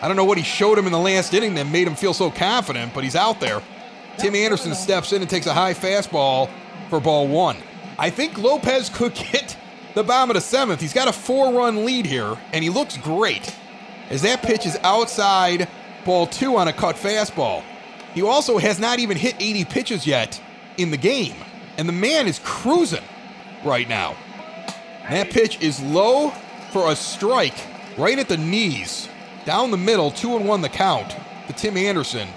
[0.00, 2.14] I don't know what he showed him in the last inning that made him feel
[2.14, 3.60] so confident, but he's out there.
[4.18, 6.48] Tim Anderson steps in and takes a high fastball
[6.88, 7.56] for ball one.
[7.98, 9.56] I think Lopez could get
[9.94, 10.80] the bottom of the seventh.
[10.80, 13.54] He's got a four run lead here, and he looks great
[14.10, 15.68] as that pitch is outside
[16.04, 17.62] ball two on a cut fastball.
[18.14, 20.40] He also has not even hit 80 pitches yet
[20.76, 21.36] in the game,
[21.76, 23.04] and the man is cruising
[23.64, 24.16] right now.
[25.08, 26.30] That pitch is low
[26.70, 27.66] for a strike
[27.96, 29.08] right at the knees,
[29.44, 31.16] down the middle, two and one the count
[31.46, 32.28] to Tim Anderson,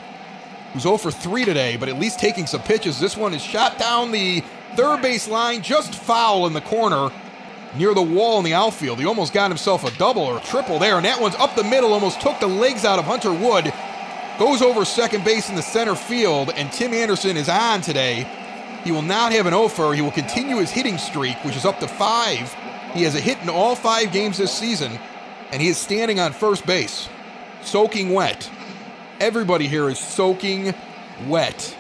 [0.74, 3.00] who's 0 for 3 today, but at least taking some pitches.
[3.00, 4.44] This one is shot down the
[4.76, 7.10] third base line, just foul in the corner
[7.76, 9.00] near the wall in the outfield.
[9.00, 11.64] He almost got himself a double or a triple there, and that one's up the
[11.64, 13.74] middle, almost took the legs out of Hunter Wood.
[14.40, 18.28] Goes over second base in the center field, and Tim Anderson is on today.
[18.84, 19.94] He will not have an offer.
[19.94, 22.54] He will continue his hitting streak, which is up to five.
[22.94, 24.98] He has a hit in all five games this season,
[25.52, 27.08] and he is standing on first base,
[27.62, 28.50] soaking wet.
[29.22, 30.74] Everybody here is soaking
[31.28, 31.78] wet.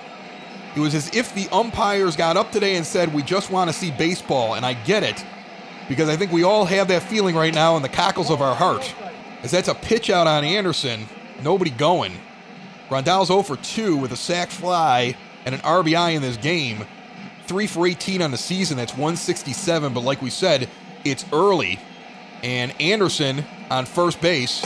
[0.76, 3.76] It was as if the umpires got up today and said, We just want to
[3.76, 5.26] see baseball, and I get it,
[5.90, 8.54] because I think we all have that feeling right now in the cockles of our
[8.54, 8.94] heart.
[9.42, 11.08] As that's a pitch out on Anderson,
[11.42, 12.14] nobody going.
[12.90, 16.86] Grandal's 0 for 2 with a sac fly and an RBI in this game.
[17.48, 20.70] 3 for 18 on the season, that's 167, but like we said,
[21.04, 21.80] it's early.
[22.44, 24.64] And Anderson on first base,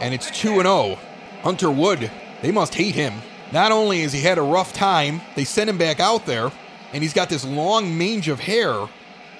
[0.00, 0.98] and it's 2 and 0.
[1.42, 3.14] Hunter Wood, they must hate him.
[3.52, 6.50] Not only has he had a rough time, they sent him back out there,
[6.92, 8.88] and he's got this long mange of hair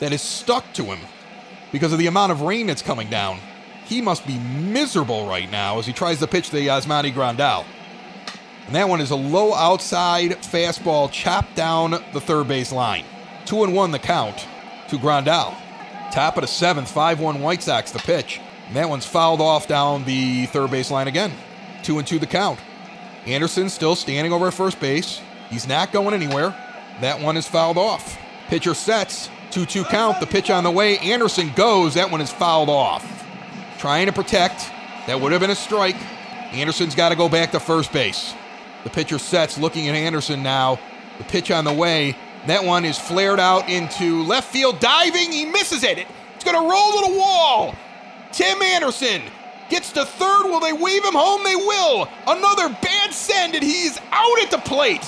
[0.00, 0.98] that is stuck to him
[1.70, 3.38] because of the amount of rain that's coming down.
[3.86, 7.64] He must be miserable right now as he tries to pitch the Yasmani Grandal.
[8.66, 13.04] And that one is a low outside fastball chopped down the third base line.
[13.44, 14.46] Two and one the count
[14.88, 15.54] to Grandal.
[16.12, 18.40] Top of the seventh, 5 1 White Sox the pitch.
[18.66, 21.32] And that one's fouled off down the third base line again.
[21.82, 22.58] Two and two the count.
[23.26, 25.20] Anderson still standing over at first base.
[25.50, 26.54] He's not going anywhere.
[27.00, 28.18] That one is fouled off.
[28.48, 29.30] Pitcher sets.
[29.50, 30.18] 2 2 count.
[30.18, 30.98] The pitch on the way.
[30.98, 31.94] Anderson goes.
[31.94, 33.26] That one is fouled off.
[33.78, 34.70] Trying to protect.
[35.06, 35.96] That would have been a strike.
[36.52, 38.34] Anderson's got to go back to first base.
[38.84, 40.78] The pitcher sets, looking at Anderson now.
[41.18, 42.16] The pitch on the way.
[42.46, 45.30] That one is flared out into left field, diving.
[45.30, 46.06] He misses it.
[46.34, 47.74] It's going to roll to the wall.
[48.32, 49.22] Tim Anderson
[49.72, 50.44] gets to third.
[50.44, 51.42] Will they wave him home?
[51.42, 52.06] They will.
[52.26, 55.04] Another bad send, and he's out at the plate.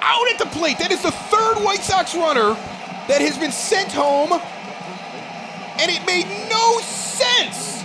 [0.00, 0.78] Out at the plate.
[0.78, 2.54] That is the third White Sox runner
[3.08, 7.82] that has been sent home, and it made no sense.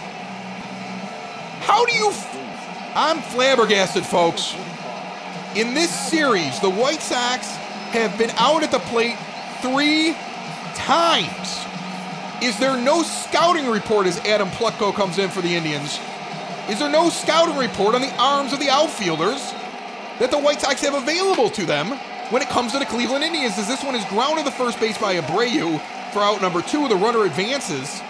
[1.66, 2.10] How do you.
[2.10, 4.54] F- I'm flabbergasted, folks.
[5.56, 7.48] In this series, the White Sox
[7.90, 9.18] have been out at the plate
[9.62, 10.16] three
[10.76, 11.73] times.
[12.44, 15.98] Is there no scouting report as Adam Plutko comes in for the Indians?
[16.68, 19.54] Is there no scouting report on the arms of the outfielders
[20.20, 21.92] that the White Sox have available to them
[22.32, 23.58] when it comes to the Cleveland Indians?
[23.58, 25.80] As this one is grounded to first base by Abreu
[26.12, 26.90] for out number two.
[26.90, 28.02] The runner advances.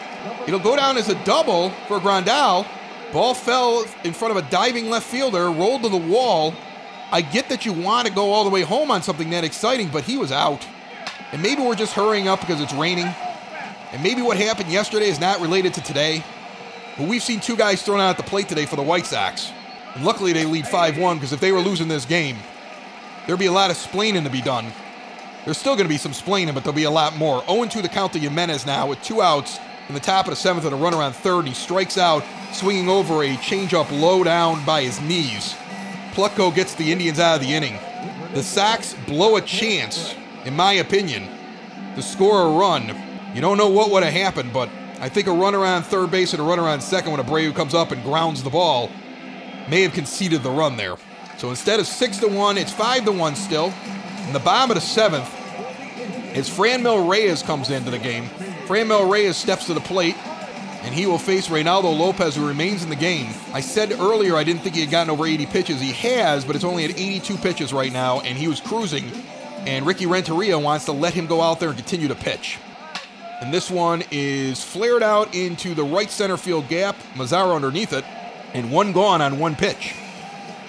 [0.47, 2.65] It'll go down as a double for Grandal.
[3.11, 6.55] Ball fell in front of a diving left fielder, rolled to the wall.
[7.11, 9.89] I get that you want to go all the way home on something that exciting,
[9.89, 10.67] but he was out.
[11.31, 13.13] And maybe we're just hurrying up because it's raining.
[13.93, 16.23] And maybe what happened yesterday is not related to today.
[16.97, 19.51] But we've seen two guys thrown out at the plate today for the White Sox.
[19.93, 22.37] And luckily they lead 5 1 because if they were losing this game,
[23.25, 24.73] there'd be a lot of splaining to be done.
[25.45, 27.43] There's still going to be some splaining, but there'll be a lot more.
[27.45, 30.35] 0 2 the count to Jimenez now with two outs in the top of the
[30.35, 31.45] seventh and a runner on third.
[31.45, 35.55] He strikes out, swinging over a changeup low down by his knees.
[36.13, 37.77] Plutko gets the Indians out of the inning.
[38.33, 40.15] The Sox blow a chance,
[40.45, 41.27] in my opinion,
[41.95, 43.12] to score a run.
[43.33, 44.69] You don't know what would have happened, but
[44.99, 47.53] I think a runner on third base and a runner on second when a Abreu
[47.55, 48.89] comes up and grounds the ball
[49.69, 50.95] may have conceded the run there.
[51.37, 53.73] So instead of six to one, it's five to one still.
[54.27, 55.29] In the bottom of the seventh,
[56.35, 58.25] as Franmil Reyes comes into the game,
[58.67, 60.15] Franmil Reyes steps to the plate.
[60.83, 63.33] and he will face Reynaldo Lopez, who remains in the game.
[63.53, 65.79] I said earlier I didn't think he had gotten over 80 pitches.
[65.79, 69.09] He has, but it's only at 82 pitches right now, and he was cruising.
[69.65, 72.59] And Ricky Renteria wants to let him go out there and continue to pitch.
[73.43, 76.95] And this one is flared out into the right center field gap.
[77.15, 78.05] Mazara underneath it,
[78.53, 79.93] and one gone on one pitch.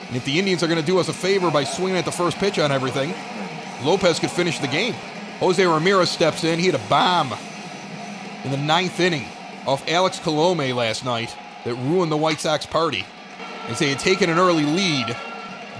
[0.08, 2.10] And if the Indians are going to do us a favor by swinging at the
[2.10, 3.14] first pitch on everything,
[3.84, 4.94] Lopez could finish the game.
[5.38, 6.58] Jose Ramirez steps in.
[6.58, 7.32] He had a bomb
[8.42, 9.26] in the ninth inning
[9.68, 11.32] off Alex Colome last night
[11.64, 13.06] that ruined the White Sox party.
[13.68, 15.16] As they had taken an early lead,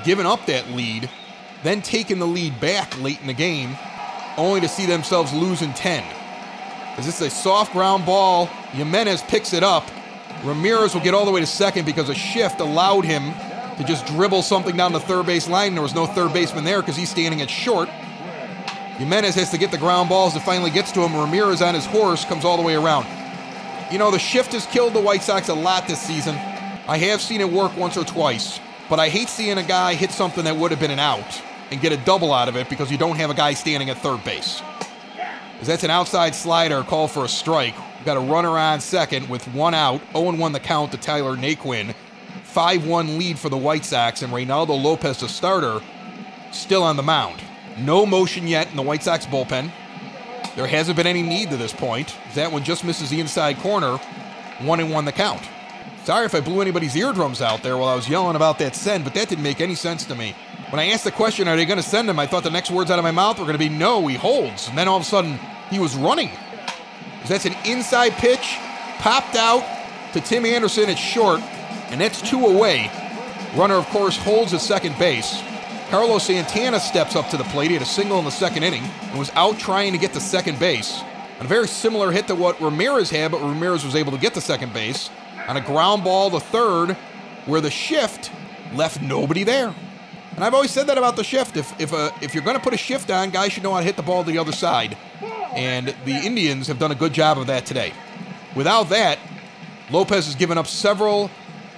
[0.05, 1.11] given up that lead,
[1.65, 3.77] then taken the lead back late in the game,
[4.37, 6.05] only to see themselves lose in 10.
[6.97, 9.91] As this is a soft ground ball, Jimenez picks it up.
[10.45, 13.33] Ramirez will get all the way to second because a shift allowed him
[13.77, 15.75] to just dribble something down the third base line.
[15.75, 17.89] There was no third baseman there because he's standing at short.
[18.99, 20.37] Jimenez has to get the ground balls.
[20.37, 21.17] It finally gets to him.
[21.17, 23.07] Ramirez on his horse comes all the way around.
[23.91, 26.37] You know, the shift has killed the White Sox a lot this season.
[26.87, 30.13] I have seen it work once or twice, but I hate seeing a guy hit
[30.13, 31.43] something that would have been an out
[31.73, 33.99] and get a double out of it because you don't have a guy standing at
[33.99, 34.63] third base.
[35.63, 37.75] That's an outside slider call for a strike.
[37.97, 41.37] We've got a runner on second with one out, 0 1 the count to Tyler
[41.37, 41.95] Naquin.
[42.43, 45.81] 5 1 lead for the White Sox, and Reynaldo Lopez, the starter,
[46.53, 47.41] still on the mound.
[47.79, 49.73] No motion yet in the White Sox bullpen.
[50.55, 52.15] There hasn't been any need to this point.
[52.35, 53.97] That one just misses the inside corner,
[54.61, 55.43] one and one the count.
[56.05, 59.05] Sorry if I blew anybody's eardrums out there while I was yelling about that send,
[59.05, 60.37] but that didn't make any sense to me.
[60.75, 62.19] When I asked the question, are they going to send him?
[62.19, 64.17] I thought the next words out of my mouth were going to be, no, he
[64.17, 64.67] holds.
[64.67, 65.39] And then all of a sudden,
[65.71, 66.33] he was running.
[67.29, 68.59] That's an inside pitch,
[68.99, 69.65] popped out
[70.15, 71.39] to Tim Anderson at short,
[71.93, 72.91] and that's two away.
[73.55, 75.41] Runner, of course, holds at second base.
[75.91, 77.69] Carlos Santana steps up to the plate.
[77.69, 80.21] He had a single in the second inning and was out trying to get to
[80.21, 81.05] second base.
[81.39, 84.41] A very similar hit to what Ramirez had, but Ramirez was able to get to
[84.41, 85.09] second base
[85.47, 86.95] on a ground ball to third,
[87.47, 88.33] where the shift
[88.75, 89.73] left nobody there.
[90.35, 91.57] And I've always said that about the shift.
[91.57, 93.79] If if a, if you're going to put a shift on, guys should know how
[93.79, 94.97] to hit the ball to the other side.
[95.55, 97.93] And the Indians have done a good job of that today.
[98.57, 99.19] Without that,
[99.91, 101.31] Lopez has given up several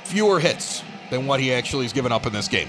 [0.04, 2.68] fewer hits than what he actually has given up in this game.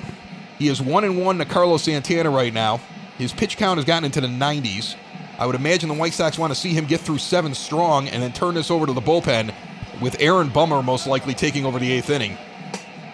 [0.59, 2.77] He is one and one to Carlos Santana right now.
[3.17, 4.95] His pitch count has gotten into the 90s.
[5.39, 8.23] I would imagine the White Sox want to see him get through seven strong and
[8.23, 9.53] then turn this over to the bullpen,
[10.01, 12.37] with Aaron Bummer most likely taking over the eighth inning.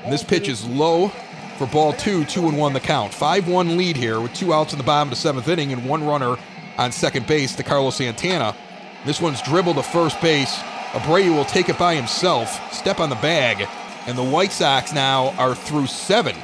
[0.04, 1.12] And this pitch is low
[1.58, 3.14] for ball two, two and one the count.
[3.14, 5.88] 5 1 lead here with two outs in the bottom of the seventh inning and
[5.88, 6.38] one runner
[6.78, 8.56] on second base to Carlos Santana.
[9.06, 10.56] This one's dribbled to first base.
[10.94, 13.68] Abreu will take it by himself, step on the bag,
[14.06, 16.36] and the White Sox now are through seven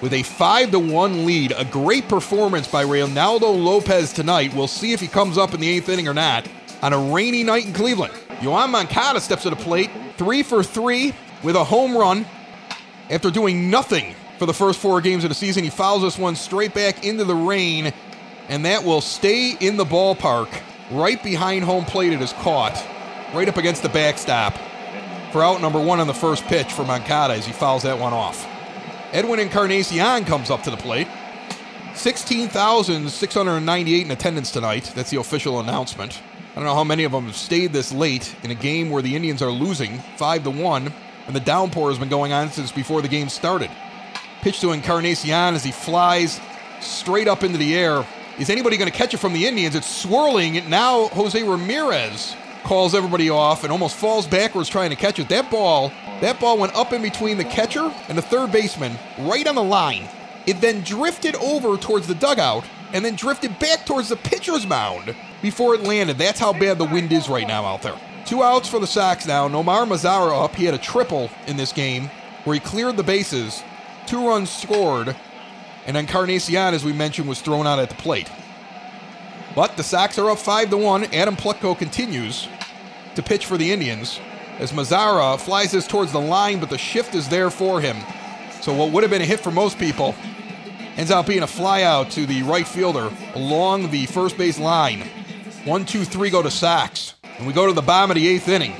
[0.00, 1.52] with a 5 to 1 lead.
[1.56, 4.54] A great performance by Reynaldo Lopez tonight.
[4.54, 6.48] We'll see if he comes up in the eighth inning or not
[6.82, 8.12] on a rainy night in Cleveland.
[8.40, 12.26] Yoan Moncada steps to the plate, three for three with a home run.
[13.08, 16.36] After doing nothing for the first four games of the season, he fouls this one
[16.36, 17.92] straight back into the rain,
[18.48, 20.48] and that will stay in the ballpark
[20.90, 22.12] right behind home plate.
[22.12, 22.74] It is caught
[23.34, 24.56] right up against the backstop
[25.32, 28.12] for out number one on the first pitch for Moncada as he fouls that one
[28.12, 28.46] off.
[29.12, 31.08] Edwin Encarnacion comes up to the plate.
[31.94, 34.92] 16,698 in attendance tonight.
[34.94, 36.20] That's the official announcement.
[36.52, 39.02] I don't know how many of them have stayed this late in a game where
[39.02, 40.92] the Indians are losing 5 to 1,
[41.26, 43.70] and the downpour has been going on since before the game started.
[44.46, 46.40] Pitch to Encarnacion as he flies
[46.78, 48.06] straight up into the air.
[48.38, 49.74] Is anybody going to catch it from the Indians?
[49.74, 50.70] It's swirling.
[50.70, 55.28] Now Jose Ramirez calls everybody off and almost falls backwards trying to catch it.
[55.30, 55.88] That ball,
[56.20, 59.64] that ball went up in between the catcher and the third baseman, right on the
[59.64, 60.08] line.
[60.46, 65.16] It then drifted over towards the dugout and then drifted back towards the pitcher's mound
[65.42, 66.18] before it landed.
[66.18, 68.00] That's how bad the wind is right now out there.
[68.26, 69.48] Two outs for the Sox now.
[69.48, 70.54] Nomar Mazara up.
[70.54, 72.08] He had a triple in this game
[72.44, 73.64] where he cleared the bases.
[74.06, 75.16] Two runs scored.
[75.86, 78.30] And Encarnacion, as we mentioned, was thrown out at the plate.
[79.54, 81.04] But the Sox are up 5 to 1.
[81.14, 82.48] Adam Plutko continues
[83.14, 84.20] to pitch for the Indians
[84.58, 87.96] as Mazara flies this towards the line, but the shift is there for him.
[88.60, 90.14] So what would have been a hit for most people
[90.96, 95.02] ends up being a flyout to the right fielder along the first base line.
[95.64, 97.14] One, two, three go to Sox.
[97.38, 98.74] And we go to the bottom of the eighth inning.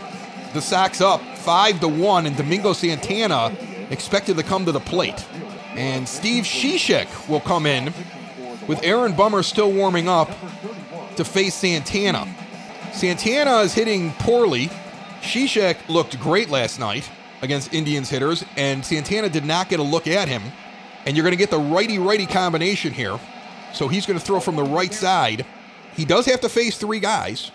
[0.55, 3.55] The Sox up five to one, and Domingo Santana
[3.91, 5.25] expected to come to the plate.
[5.75, 7.93] And Steve Cishek will come in
[8.67, 10.31] with Aaron Bummer still warming up
[11.17, 12.27] to face Santana.
[12.93, 14.71] Santana is hitting poorly.
[15.21, 17.11] Cishek looked great last night
[17.43, 20.43] against Indians hitters, and Santana did not get a look at him.
[21.05, 23.19] And you're going to get the righty righty combination here.
[23.73, 25.45] So he's going to throw from the right side.
[25.95, 27.51] He does have to face three guys.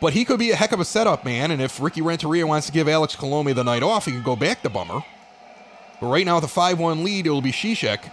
[0.00, 2.66] But he could be a heck of a setup man, and if Ricky Renteria wants
[2.66, 5.02] to give Alex Colome the night off, he can go back to Bummer.
[6.00, 8.10] But right now with a 5 1 lead, it'll be Cishek.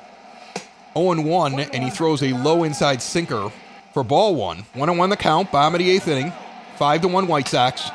[0.98, 3.52] 0 1, and he throws a low inside sinker
[3.94, 4.66] for ball one.
[4.74, 6.34] 1 1 the count, bottom of the eighth inning.
[6.78, 7.90] 5 to 1 White Sox.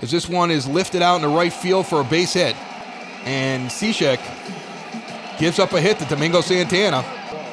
[0.00, 2.56] As this one is lifted out in the right field for a base hit.
[3.24, 4.18] And Cishek
[5.38, 7.04] gives up a hit to Domingo Santana.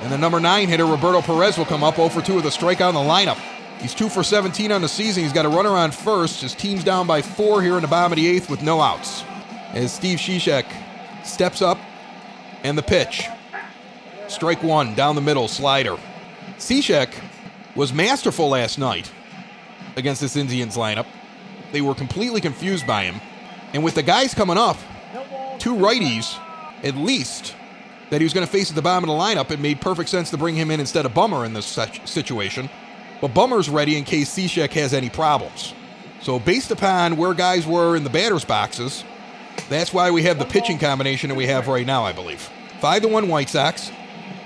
[0.02, 2.50] And the number 9 hitter, Roberto Perez, will come up 0 for 2 with a
[2.50, 3.38] strikeout in the lineup.
[3.80, 5.24] He's 2 for 17 on the season.
[5.24, 6.42] He's got a runner on first.
[6.42, 9.24] His team's down by four here in the bottom of the eighth with no outs.
[9.74, 10.66] As Steve Cishek
[11.30, 11.78] steps up
[12.64, 13.28] and the pitch.
[14.28, 15.98] Strike one, down the middle, slider.
[16.58, 17.14] Cishek
[17.76, 19.12] was masterful last night
[19.96, 21.06] against this Indians lineup.
[21.72, 23.22] They were completely confused by him.
[23.74, 24.78] And with the guys coming up,
[25.60, 26.38] two righties
[26.84, 27.56] at least,
[28.10, 30.10] that he was going to face at the bottom of the lineup, it made perfect
[30.10, 32.70] sense to bring him in instead of Bummer in this situation.
[33.22, 35.74] But Bummer's ready in case Cishek has any problems.
[36.22, 39.04] So, based upon where guys were in the batter's boxes,
[39.70, 42.50] that's why we have the pitching combination that we have right now, I believe.
[42.80, 43.90] 5 to 1 White Sox,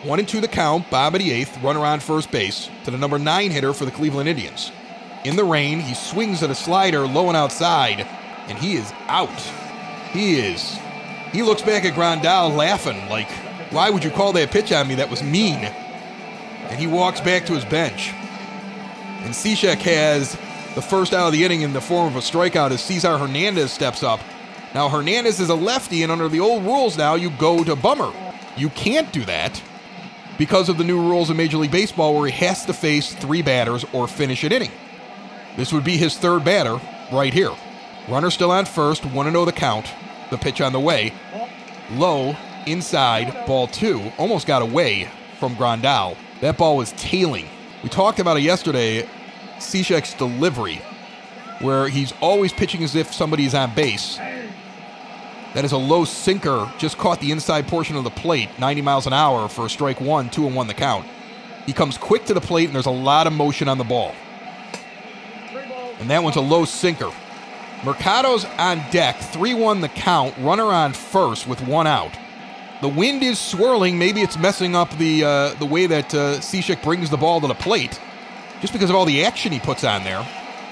[0.04, 2.98] 1 and 2 the count, Bob of the eighth, runner on first base to the
[2.98, 4.72] number 9 hitter for the Cleveland Indians.
[5.24, 8.02] In the rain, he swings at a slider low and outside,
[8.48, 9.30] and he is out.
[10.12, 10.78] He is.
[11.32, 13.30] He looks back at Grandal laughing, like,
[13.72, 14.96] why would you call that pitch on me?
[14.96, 15.64] That was mean.
[15.64, 18.12] And he walks back to his bench.
[19.24, 20.34] And Cishek has
[20.76, 23.72] the first out of the inning in the form of a strikeout as Cesar Hernandez
[23.72, 24.20] steps up.
[24.74, 28.12] Now, Hernandez is a lefty, and under the old rules now, you go to Bummer.
[28.58, 29.62] You can't do that
[30.38, 33.42] because of the new rules in Major League Baseball where he has to face three
[33.42, 34.72] batters or finish an inning.
[35.56, 36.80] This would be his third batter
[37.12, 37.52] right here.
[38.08, 39.94] Runner still on first, 1 0 the count.
[40.32, 41.14] The pitch on the way.
[41.92, 44.12] Low, inside, ball two.
[44.18, 45.08] Almost got away
[45.40, 46.18] from Grandal.
[46.42, 47.48] That ball was tailing.
[47.84, 49.08] We talked about it yesterday,
[49.58, 50.82] Cishek's delivery,
[51.60, 54.18] where he's always pitching as if somebody's on base.
[55.54, 59.06] That is a low sinker, just caught the inside portion of the plate, 90 miles
[59.06, 61.06] an hour for a strike one, two and one the count.
[61.66, 64.14] He comes quick to the plate, and there's a lot of motion on the ball.
[66.00, 67.12] And that one's a low sinker.
[67.86, 72.18] Mercado's on deck, 3 1 the count, runner on first with one out.
[72.82, 73.98] The wind is swirling.
[73.98, 77.48] Maybe it's messing up the uh, the way that uh, Cishek brings the ball to
[77.48, 78.00] the plate,
[78.60, 80.26] just because of all the action he puts on there.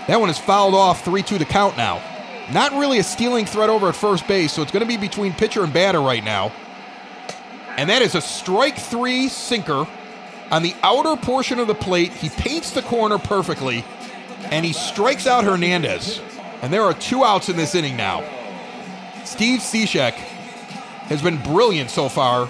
[0.07, 2.01] That one is fouled off, 3 2 the count now.
[2.53, 5.33] Not really a stealing threat over at first base, so it's going to be between
[5.33, 6.51] pitcher and batter right now.
[7.77, 9.87] And that is a strike three sinker
[10.51, 12.11] on the outer portion of the plate.
[12.11, 13.85] He paints the corner perfectly,
[14.51, 16.19] and he strikes out Hernandez.
[16.61, 18.23] And there are two outs in this inning now.
[19.23, 22.49] Steve Cishek has been brilliant so far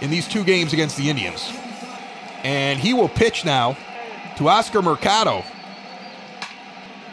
[0.00, 1.52] in these two games against the Indians.
[2.44, 3.76] And he will pitch now
[4.36, 5.44] to Oscar Mercado,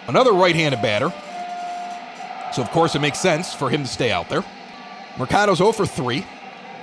[0.08, 1.12] another right handed batter.
[2.54, 4.44] So, of course, it makes sense for him to stay out there.
[5.18, 6.26] Mercado's 0 for 3.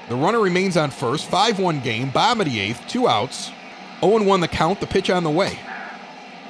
[0.08, 1.26] The runner remains on first.
[1.26, 2.10] 5 1 game.
[2.10, 2.86] Bottom of the eighth.
[2.88, 3.50] Two outs.
[4.00, 4.80] 0 1 the count.
[4.80, 5.58] The pitch on the way.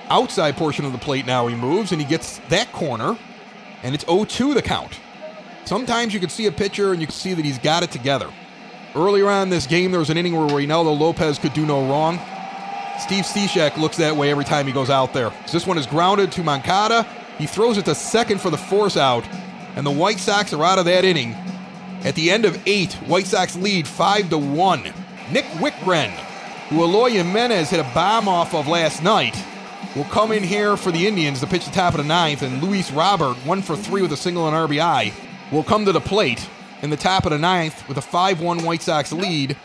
[0.08, 3.16] Outside portion of the plate now he moves and he gets that corner.
[3.82, 4.98] And it's 0 2 the count.
[5.64, 8.30] Sometimes you can see a pitcher and you can see that he's got it together.
[8.94, 11.88] Earlier on in this game, there was an inning where Reynaldo Lopez could do no
[11.88, 12.18] wrong.
[12.98, 15.32] Steve Cishek looks that way every time he goes out there.
[15.50, 17.06] This one is grounded to Moncada.
[17.38, 19.24] He throws it to second for the force out,
[19.76, 21.34] and the White Sox are out of that inning.
[22.04, 24.82] At the end of eight, White Sox lead five to one.
[25.32, 26.10] Nick Wittgren,
[26.68, 29.36] who Eloy Jimenez hit a bomb off of last night,
[29.96, 32.62] will come in here for the Indians to pitch the top of the ninth, and
[32.62, 35.12] Luis Robert, one for three with a single and RBI,
[35.50, 36.48] will come to the plate
[36.82, 39.56] in the top of the ninth with a 5 1 White Sox lead,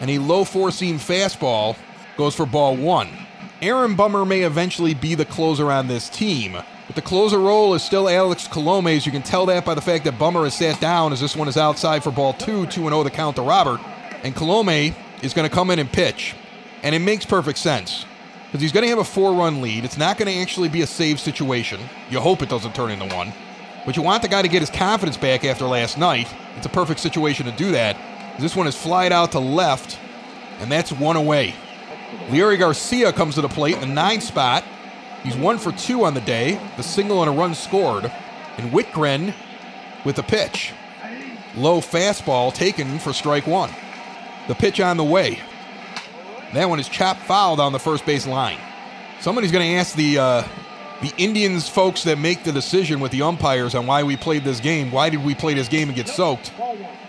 [0.00, 1.76] and a low four seam fastball
[2.16, 3.08] goes for ball one.
[3.62, 6.56] Aaron Bummer may eventually be the closer on this team,
[6.88, 9.04] but the closer role is still Alex Colome's.
[9.04, 11.46] You can tell that by the fact that Bummer has sat down as this one
[11.46, 13.78] is outside for ball two, 2 0 the count to Robert.
[14.24, 16.34] And Colome is going to come in and pitch.
[16.82, 18.06] And it makes perfect sense
[18.46, 19.84] because he's going to have a four run lead.
[19.84, 21.78] It's not going to actually be a save situation.
[22.08, 23.34] You hope it doesn't turn into one.
[23.84, 26.34] But you want the guy to get his confidence back after last night.
[26.56, 27.96] It's a perfect situation to do that.
[28.40, 29.98] This one is flied out to left,
[30.60, 31.54] and that's one away.
[32.28, 34.64] Leury Garcia comes to the plate in the nine spot.
[35.28, 38.10] He's one for two on the day, the single and a run scored.
[38.56, 39.34] And Wittgren
[40.02, 40.72] with the pitch.
[41.54, 43.68] Low fastball taken for strike one.
[44.46, 45.38] The pitch on the way.
[46.54, 48.58] That one is chopped foul down the first base line.
[49.20, 50.48] Somebody's going to ask the uh,
[51.02, 54.60] the Indians folks that make the decision with the umpires on why we played this
[54.60, 54.90] game.
[54.90, 56.52] Why did we play this game and get soaked?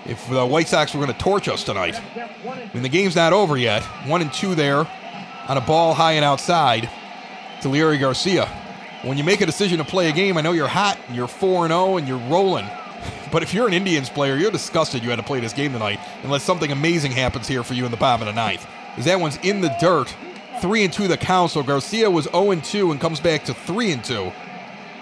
[0.06, 1.96] If the White Sox were going to torch us tonight.
[2.18, 3.82] I mean, the game's not over yet.
[4.08, 4.80] One and two there
[5.48, 6.90] on a ball high and outside
[7.62, 8.46] to Leury Garcia.
[9.04, 11.28] When you make a decision to play a game, I know you're hot and you're
[11.28, 12.68] 4 0 and you're rolling.
[13.32, 16.00] But if you're an Indians player, you're disgusted you had to play this game tonight
[16.24, 18.66] unless something amazing happens here for you in the bottom of the ninth.
[18.90, 20.14] Because that one's in the dirt.
[20.62, 23.54] 3 and 2 the count, so Garcia was 0 and 2 and comes back to
[23.54, 24.32] 3 and 2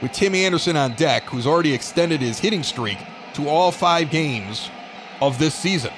[0.01, 2.97] with Tim Anderson on deck, who's already extended his hitting streak
[3.33, 4.69] to all five games
[5.21, 5.93] of this season.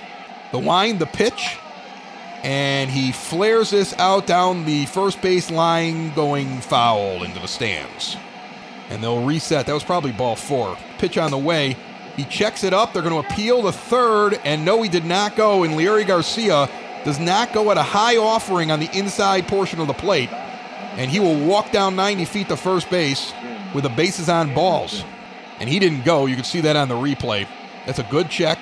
[0.51, 1.57] The wind, the pitch,
[2.44, 8.16] and he flares this out down the first base line, going foul into the stands.
[8.90, 9.66] And they'll reset.
[9.66, 10.78] That was probably ball four.
[10.98, 11.76] Pitch on the way.
[12.16, 12.94] He checks it up.
[12.94, 15.64] They're going to appeal the third, and no, he did not go.
[15.64, 16.70] And Leury Garcia
[17.06, 20.32] does not go at a high offering on the inside portion of the plate.
[20.32, 23.32] And he will walk down 90 feet to first base
[23.74, 25.04] with the bases on balls.
[25.60, 26.26] And he didn't go.
[26.26, 27.48] You can see that on the replay.
[27.86, 28.60] That's a good check.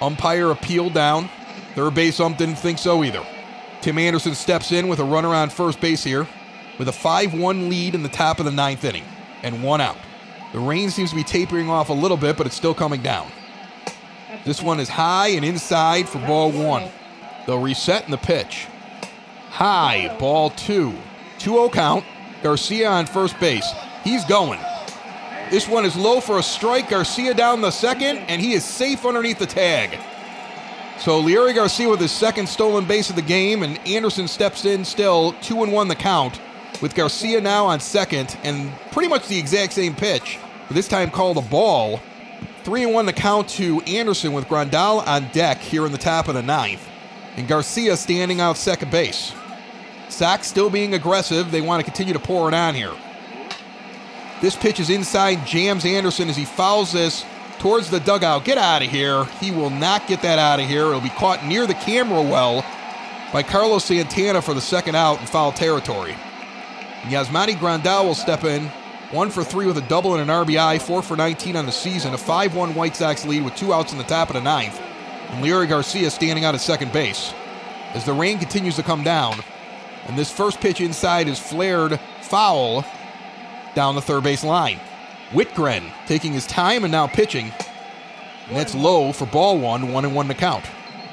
[0.00, 1.28] Umpire appeal down.
[1.74, 3.24] Third base ump didn't think so either.
[3.80, 6.28] Tim Anderson steps in with a runner on first base here
[6.78, 9.04] with a 5 1 lead in the top of the ninth inning
[9.42, 9.96] and one out.
[10.52, 13.30] The rain seems to be tapering off a little bit, but it's still coming down.
[14.44, 16.90] This one is high and inside for ball one.
[17.46, 18.66] They'll reset in the pitch.
[19.50, 20.92] High, ball two.
[21.38, 22.04] 2 0 count.
[22.42, 23.68] Garcia on first base.
[24.04, 24.60] He's going.
[25.50, 26.90] This one is low for a strike.
[26.90, 29.98] Garcia down the second, and he is safe underneath the tag.
[31.02, 34.84] So Leury Garcia with his second stolen base of the game, and Anderson steps in
[34.84, 36.40] still, two and one the count,
[36.80, 40.38] with Garcia now on second, and pretty much the exact same pitch,
[40.68, 41.98] but this time called a ball.
[42.62, 46.28] Three and one the count to Anderson with Grandal on deck here in the top
[46.28, 46.88] of the ninth,
[47.36, 49.32] and Garcia standing out second base.
[50.08, 51.50] Sox still being aggressive.
[51.50, 52.94] They want to continue to pour it on here.
[54.40, 57.24] This pitch is inside, jams Anderson as he fouls this
[57.62, 58.44] towards the dugout.
[58.44, 59.24] Get out of here.
[59.40, 60.86] He will not get that out of here.
[60.86, 62.66] It'll be caught near the camera well
[63.32, 66.16] by Carlos Santana for the second out in foul territory.
[67.02, 68.66] Yasmani Grandal will step in.
[69.12, 72.14] One for three with a double and an RBI, four for 19 on the season.
[72.14, 74.80] A 5 1 White Sox lead with two outs in the top of the ninth.
[75.28, 77.32] And Leury Garcia standing out at second base.
[77.94, 79.36] As the rain continues to come down,
[80.08, 82.84] and this first pitch inside is flared foul
[83.76, 84.80] down the third base line.
[85.32, 87.52] Wittgren taking his time and now pitching.
[88.48, 90.64] And that's low for ball one, one and one to count.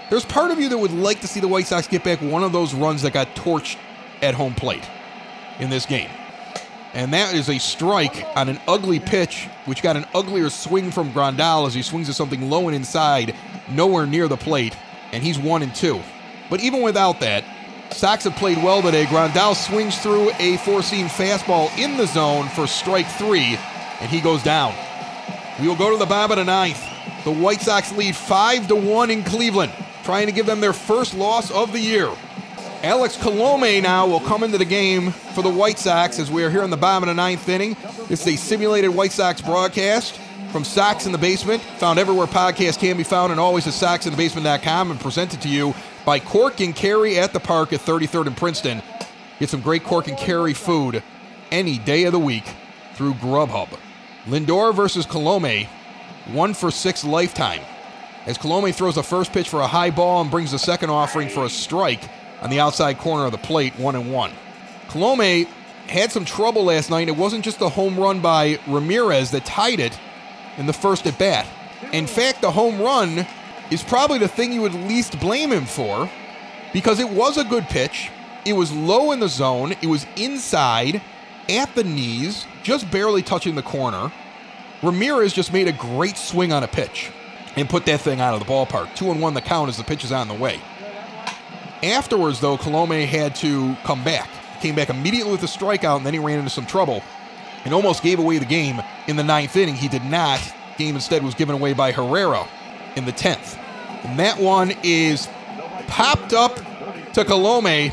[0.09, 2.43] There's part of you that would like to see the White Sox get back one
[2.43, 3.77] of those runs that got torched
[4.21, 4.87] at home plate
[5.59, 6.09] in this game.
[6.93, 11.11] And that is a strike on an ugly pitch, which got an uglier swing from
[11.11, 13.35] Grandal as he swings at something low and inside,
[13.69, 14.75] nowhere near the plate,
[15.11, 16.01] and he's one and two.
[16.49, 17.45] But even without that,
[17.91, 19.05] Sox have played well today.
[19.05, 23.57] Grandal swings through a four seam fastball in the zone for strike three,
[23.99, 24.73] and he goes down.
[25.59, 26.81] We will go to the bottom of the ninth.
[27.25, 29.73] The White Sox lead 5 to 1 in Cleveland,
[30.03, 32.09] trying to give them their first loss of the year.
[32.81, 36.49] Alex Colome now will come into the game for the White Sox as we are
[36.49, 37.75] here in the bottom of the ninth inning.
[38.07, 40.17] This is a simulated White Sox broadcast
[40.51, 44.91] from Sox in the Basement, found everywhere podcasts can be found and always at soxinthebasement.com
[44.91, 45.75] and presented to you
[46.05, 48.81] by Cork and Kerry at the park at 33rd and Princeton.
[49.39, 51.03] Get some great Cork and Kerry food
[51.51, 52.45] any day of the week
[52.93, 53.77] through Grubhub.
[54.29, 55.67] Lindor versus Colome,
[56.27, 57.61] one for six lifetime.
[58.27, 61.29] As Colome throws a first pitch for a high ball and brings the second offering
[61.29, 62.03] for a strike
[62.41, 64.31] on the outside corner of the plate, one and one.
[64.87, 65.47] Colome
[65.87, 67.07] had some trouble last night.
[67.07, 69.99] It wasn't just the home run by Ramirez that tied it
[70.57, 71.47] in the first at bat.
[71.91, 73.25] In fact, the home run
[73.71, 76.07] is probably the thing you would least blame him for
[76.71, 78.11] because it was a good pitch.
[78.45, 81.01] It was low in the zone, it was inside
[81.49, 84.11] at the knees, just barely touching the corner.
[84.81, 87.11] Ramirez just made a great swing on a pitch
[87.55, 88.95] and put that thing out of the ballpark.
[88.95, 90.59] Two and one the count as the pitch is on the way.
[91.83, 94.29] Afterwards, though, Colome had to come back.
[94.61, 97.03] Came back immediately with a strikeout, and then he ran into some trouble
[97.65, 99.75] and almost gave away the game in the ninth inning.
[99.75, 100.39] He did not.
[100.77, 102.47] Game instead was given away by Herrera
[102.95, 103.57] in the 10th.
[104.05, 105.27] And that one is
[105.87, 106.55] popped up
[107.13, 107.91] to Colome.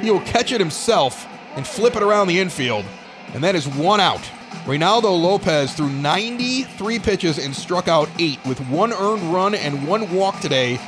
[0.00, 1.26] He will catch it himself
[1.56, 2.84] and flip it around the infield.
[3.32, 4.30] And that is one out.
[4.66, 10.12] Reynaldo Lopez threw 93 pitches and struck out eight with one earned run and one
[10.12, 10.80] walk today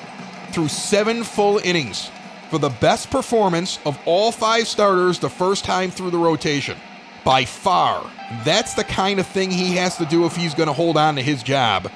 [0.51, 2.11] through seven full innings
[2.51, 6.77] for the best performance of all five starters the first time through the rotation.
[7.25, 8.11] By far.
[8.45, 11.15] That's the kind of thing he has to do if he's going to hold on
[11.15, 11.89] to his job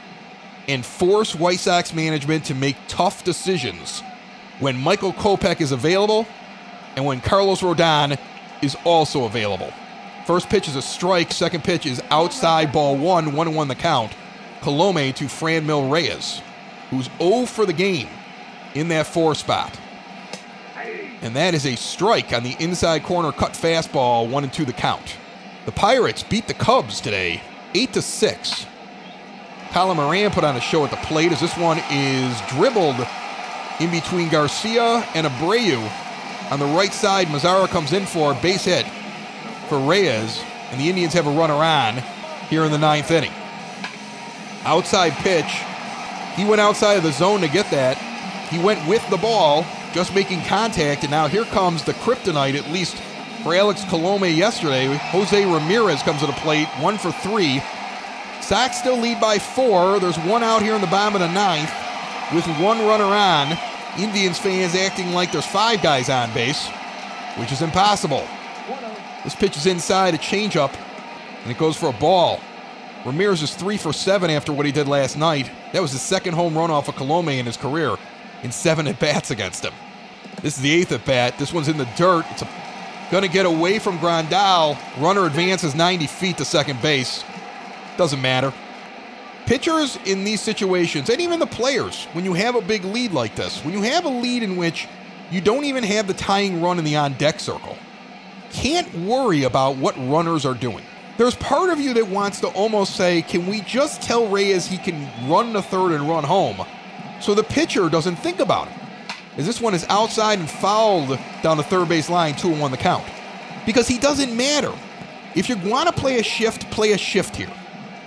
[0.68, 4.04] and force White Sox management to make tough decisions
[4.60, 6.28] when Michael Kopech is available
[6.94, 8.20] and when Carlos Rodon
[8.62, 9.72] is also available.
[10.26, 13.74] First pitch is a strike, second pitch is outside ball one, one and one the
[13.74, 14.12] count.
[14.60, 16.40] Colome to Franmil Reyes,
[16.90, 18.08] who's 0 for the game
[18.74, 19.76] in that four spot.
[21.22, 24.72] And that is a strike on the inside corner cut fastball, one and two the
[24.72, 25.16] count.
[25.66, 27.42] The Pirates beat the Cubs today,
[27.74, 28.66] 8 to 6.
[29.72, 33.06] Colin Moran put on a show at the plate as this one is dribbled
[33.80, 35.90] in between Garcia and Abreu.
[36.52, 38.86] On the right side, Mazara comes in for a base hit
[39.72, 41.96] for Reyes, and the Indians have a runner on
[42.50, 43.32] here in the ninth inning.
[44.64, 45.50] Outside pitch.
[46.36, 47.96] He went outside of the zone to get that.
[48.50, 52.70] He went with the ball, just making contact, and now here comes the kryptonite, at
[52.70, 52.96] least
[53.42, 54.88] for Alex Colome yesterday.
[54.94, 57.62] Jose Ramirez comes to the plate, one for three.
[58.42, 59.98] Sox still lead by four.
[60.00, 61.72] There's one out here in the bottom of the ninth
[62.34, 63.56] with one runner on.
[63.98, 66.68] Indians fans acting like there's five guys on base,
[67.38, 68.28] which is impossible.
[69.24, 70.74] This pitch is inside a changeup,
[71.42, 72.40] and it goes for a ball.
[73.04, 75.50] Ramirez is three for seven after what he did last night.
[75.72, 77.96] That was his second home run off of Colome in his career
[78.42, 79.72] in seven at bats against him.
[80.42, 81.38] This is the eighth at bat.
[81.38, 82.24] This one's in the dirt.
[82.30, 82.42] It's
[83.10, 84.76] going to get away from Grandal.
[85.00, 87.24] Runner advances 90 feet to second base.
[87.96, 88.52] Doesn't matter.
[89.46, 93.34] Pitchers in these situations, and even the players, when you have a big lead like
[93.34, 94.88] this, when you have a lead in which
[95.30, 97.76] you don't even have the tying run in the on deck circle,
[98.52, 100.84] can't worry about what runners are doing.
[101.18, 104.78] There's part of you that wants to almost say, can we just tell Reyes he
[104.78, 106.64] can run the third and run home
[107.20, 108.74] so the pitcher doesn't think about it?
[109.36, 112.70] As this one is outside and fouled down the third base line, 2 and 1
[112.70, 113.04] the count.
[113.64, 114.72] Because he doesn't matter.
[115.34, 117.52] If you want to play a shift, play a shift here.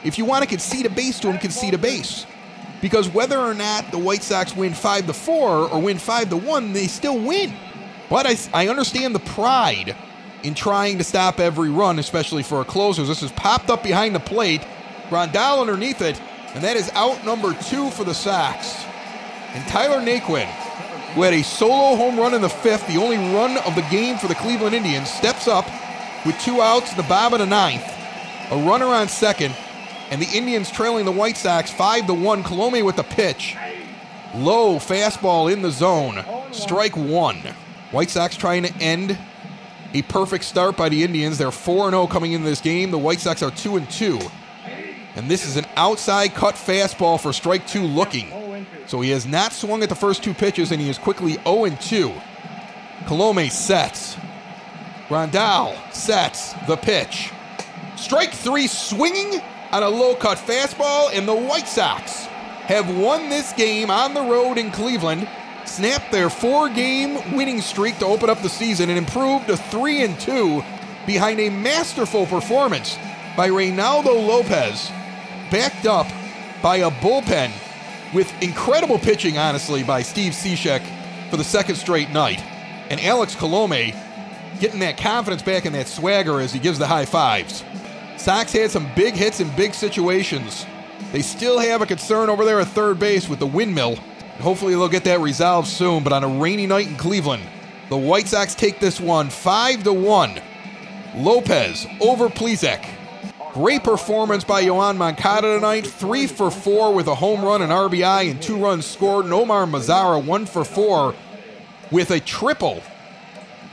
[0.03, 2.27] If you want to concede a base to him, concede a base.
[2.81, 6.38] Because whether or not the White Sox win 5 to 4 or win 5 to
[6.38, 7.53] 1, they still win.
[8.09, 9.95] But I, I understand the pride
[10.45, 13.03] in trying to stop every run, especially for a closer.
[13.03, 14.61] This is popped up behind the plate.
[15.09, 16.22] Grandal underneath it,
[16.53, 18.85] and that is out number two for the Sox.
[19.53, 20.45] And Tyler Naquin,
[21.13, 24.17] who had a solo home run in the fifth, the only run of the game
[24.17, 25.65] for the Cleveland Indians, steps up
[26.26, 27.85] with two outs in the bottom of the ninth,
[28.51, 29.55] a runner on second,
[30.11, 32.43] and the Indians trailing the White Sox 5 to 1.
[32.43, 33.55] Colome with the pitch.
[34.35, 36.23] Low fastball in the zone.
[36.51, 37.38] Strike one.
[37.91, 39.17] White Sox trying to end
[39.95, 41.38] a perfect start by the Indians.
[41.38, 42.91] They're 4 0 coming into this game.
[42.91, 44.19] The White Sox are 2 and 2.
[45.15, 48.67] And this is an outside cut fastball for strike two looking.
[48.88, 51.69] So he has not swung at the first two pitches, and he is quickly 0
[51.69, 52.13] 2.
[53.05, 54.17] Colome sets.
[55.07, 57.31] Grandal sets the pitch.
[57.95, 59.39] Strike three swinging
[59.72, 62.26] on a low cut fastball, and the White Sox
[62.65, 65.30] have won this game on the road in Cleveland,
[65.67, 70.03] snapped their four game winning streak to open up the season, and improved to 3
[70.03, 70.63] and 2
[71.05, 72.97] behind a masterful performance
[73.35, 74.89] by Reynaldo Lopez,
[75.51, 76.07] backed up
[76.61, 77.51] by a bullpen
[78.13, 80.81] with incredible pitching, honestly, by Steve Cishek
[81.29, 82.41] for the second straight night.
[82.89, 83.95] And Alex Colome
[84.59, 87.63] getting that confidence back and that swagger as he gives the high fives.
[88.17, 90.65] Sox had some big hits in big situations.
[91.11, 93.97] They still have a concern over there at third base with the windmill.
[94.40, 97.44] Hopefully they'll get that resolved soon, but on a rainy night in Cleveland,
[97.90, 100.41] the White Sox take this one 5 to 1.
[101.18, 102.86] Lopez over Plesac.
[103.53, 105.88] Great performance by Yoan Moncada tonight.
[105.88, 109.26] Three for four with a home run, an RBI, and two runs scored.
[109.26, 111.16] Nomar Mazara, one for four
[111.90, 112.84] with a triple.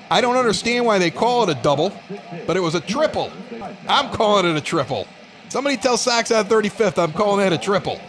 [0.09, 1.93] I don't understand why they call it a double,
[2.47, 3.33] but it was a triple.
[3.89, 5.09] I'm calling it a triple.
[5.49, 8.01] Somebody tell Sox on 35th I'm calling that a triple.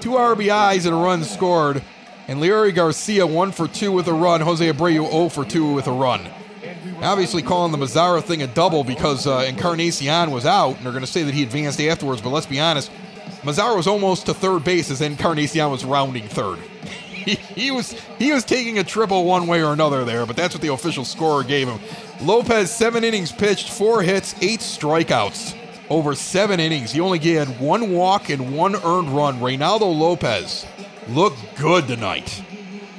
[0.00, 1.82] Two RBIs and a run scored.
[2.28, 4.40] And Leury Garcia, one for two with a run.
[4.40, 6.28] Jose Abreu, 0 for two with a run.
[7.02, 11.04] Obviously, calling the Mazara thing a double because uh, Encarnacion was out, and they're going
[11.04, 12.22] to say that he advanced afterwards.
[12.22, 12.90] But let's be honest,
[13.42, 16.58] Mazara was almost to third base as Encarnacion was rounding third.
[17.22, 20.56] He, he, was he was taking a triple one way or another there, but that's
[20.56, 21.78] what the official scorer gave him.
[22.20, 25.56] Lopez seven innings pitched, four hits, eight strikeouts
[25.92, 26.90] over seven innings.
[26.90, 29.40] He only had one walk and one earned run.
[29.40, 30.66] Reynaldo Lopez
[31.08, 32.42] looked good tonight.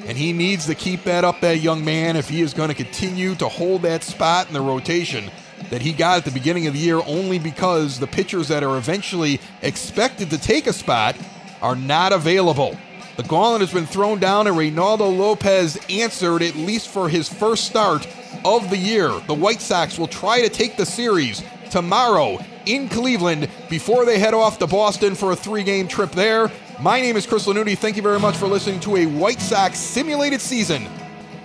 [0.05, 2.75] And he needs to keep that up, that young man, if he is going to
[2.75, 5.31] continue to hold that spot in the rotation
[5.71, 8.77] that he got at the beginning of the year, only because the pitchers that are
[8.77, 11.15] eventually expected to take a spot
[11.61, 12.77] are not available.
[13.15, 17.65] The gauntlet has been thrown down, and Reynaldo Lopez answered, at least for his first
[17.65, 18.07] start
[18.43, 19.09] of the year.
[19.25, 24.33] The White Sox will try to take the series tomorrow in Cleveland before they head
[24.33, 26.51] off to Boston for a three game trip there.
[26.81, 27.77] My name is Chris Lanuti.
[27.77, 30.87] Thank you very much for listening to a White Sox simulated season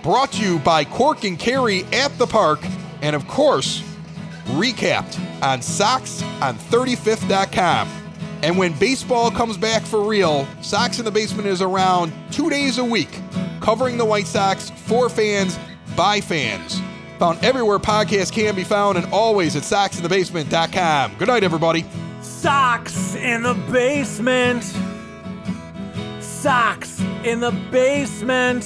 [0.01, 2.59] brought to you by Cork and Kerry at the park,
[3.01, 3.81] and of course,
[4.47, 7.89] recapped on Sox on 35th.com.
[8.41, 12.77] And when baseball comes back for real, Sox in the Basement is around two days
[12.77, 13.19] a week,
[13.59, 15.59] covering the White Sox for fans,
[15.95, 16.81] by fans.
[17.19, 21.15] Found everywhere podcasts can be found and always at soxinthebasement.com.
[21.17, 21.85] Good night, everybody.
[22.21, 24.63] Sox in the Basement.
[26.21, 28.63] Sox in the Basement.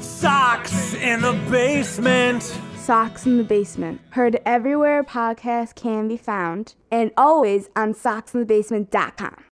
[0.00, 2.42] Sox in the Basement.
[2.76, 4.00] Sox in the Basement.
[4.10, 9.49] Heard everywhere podcasts can be found and always on soxinthebasement.com.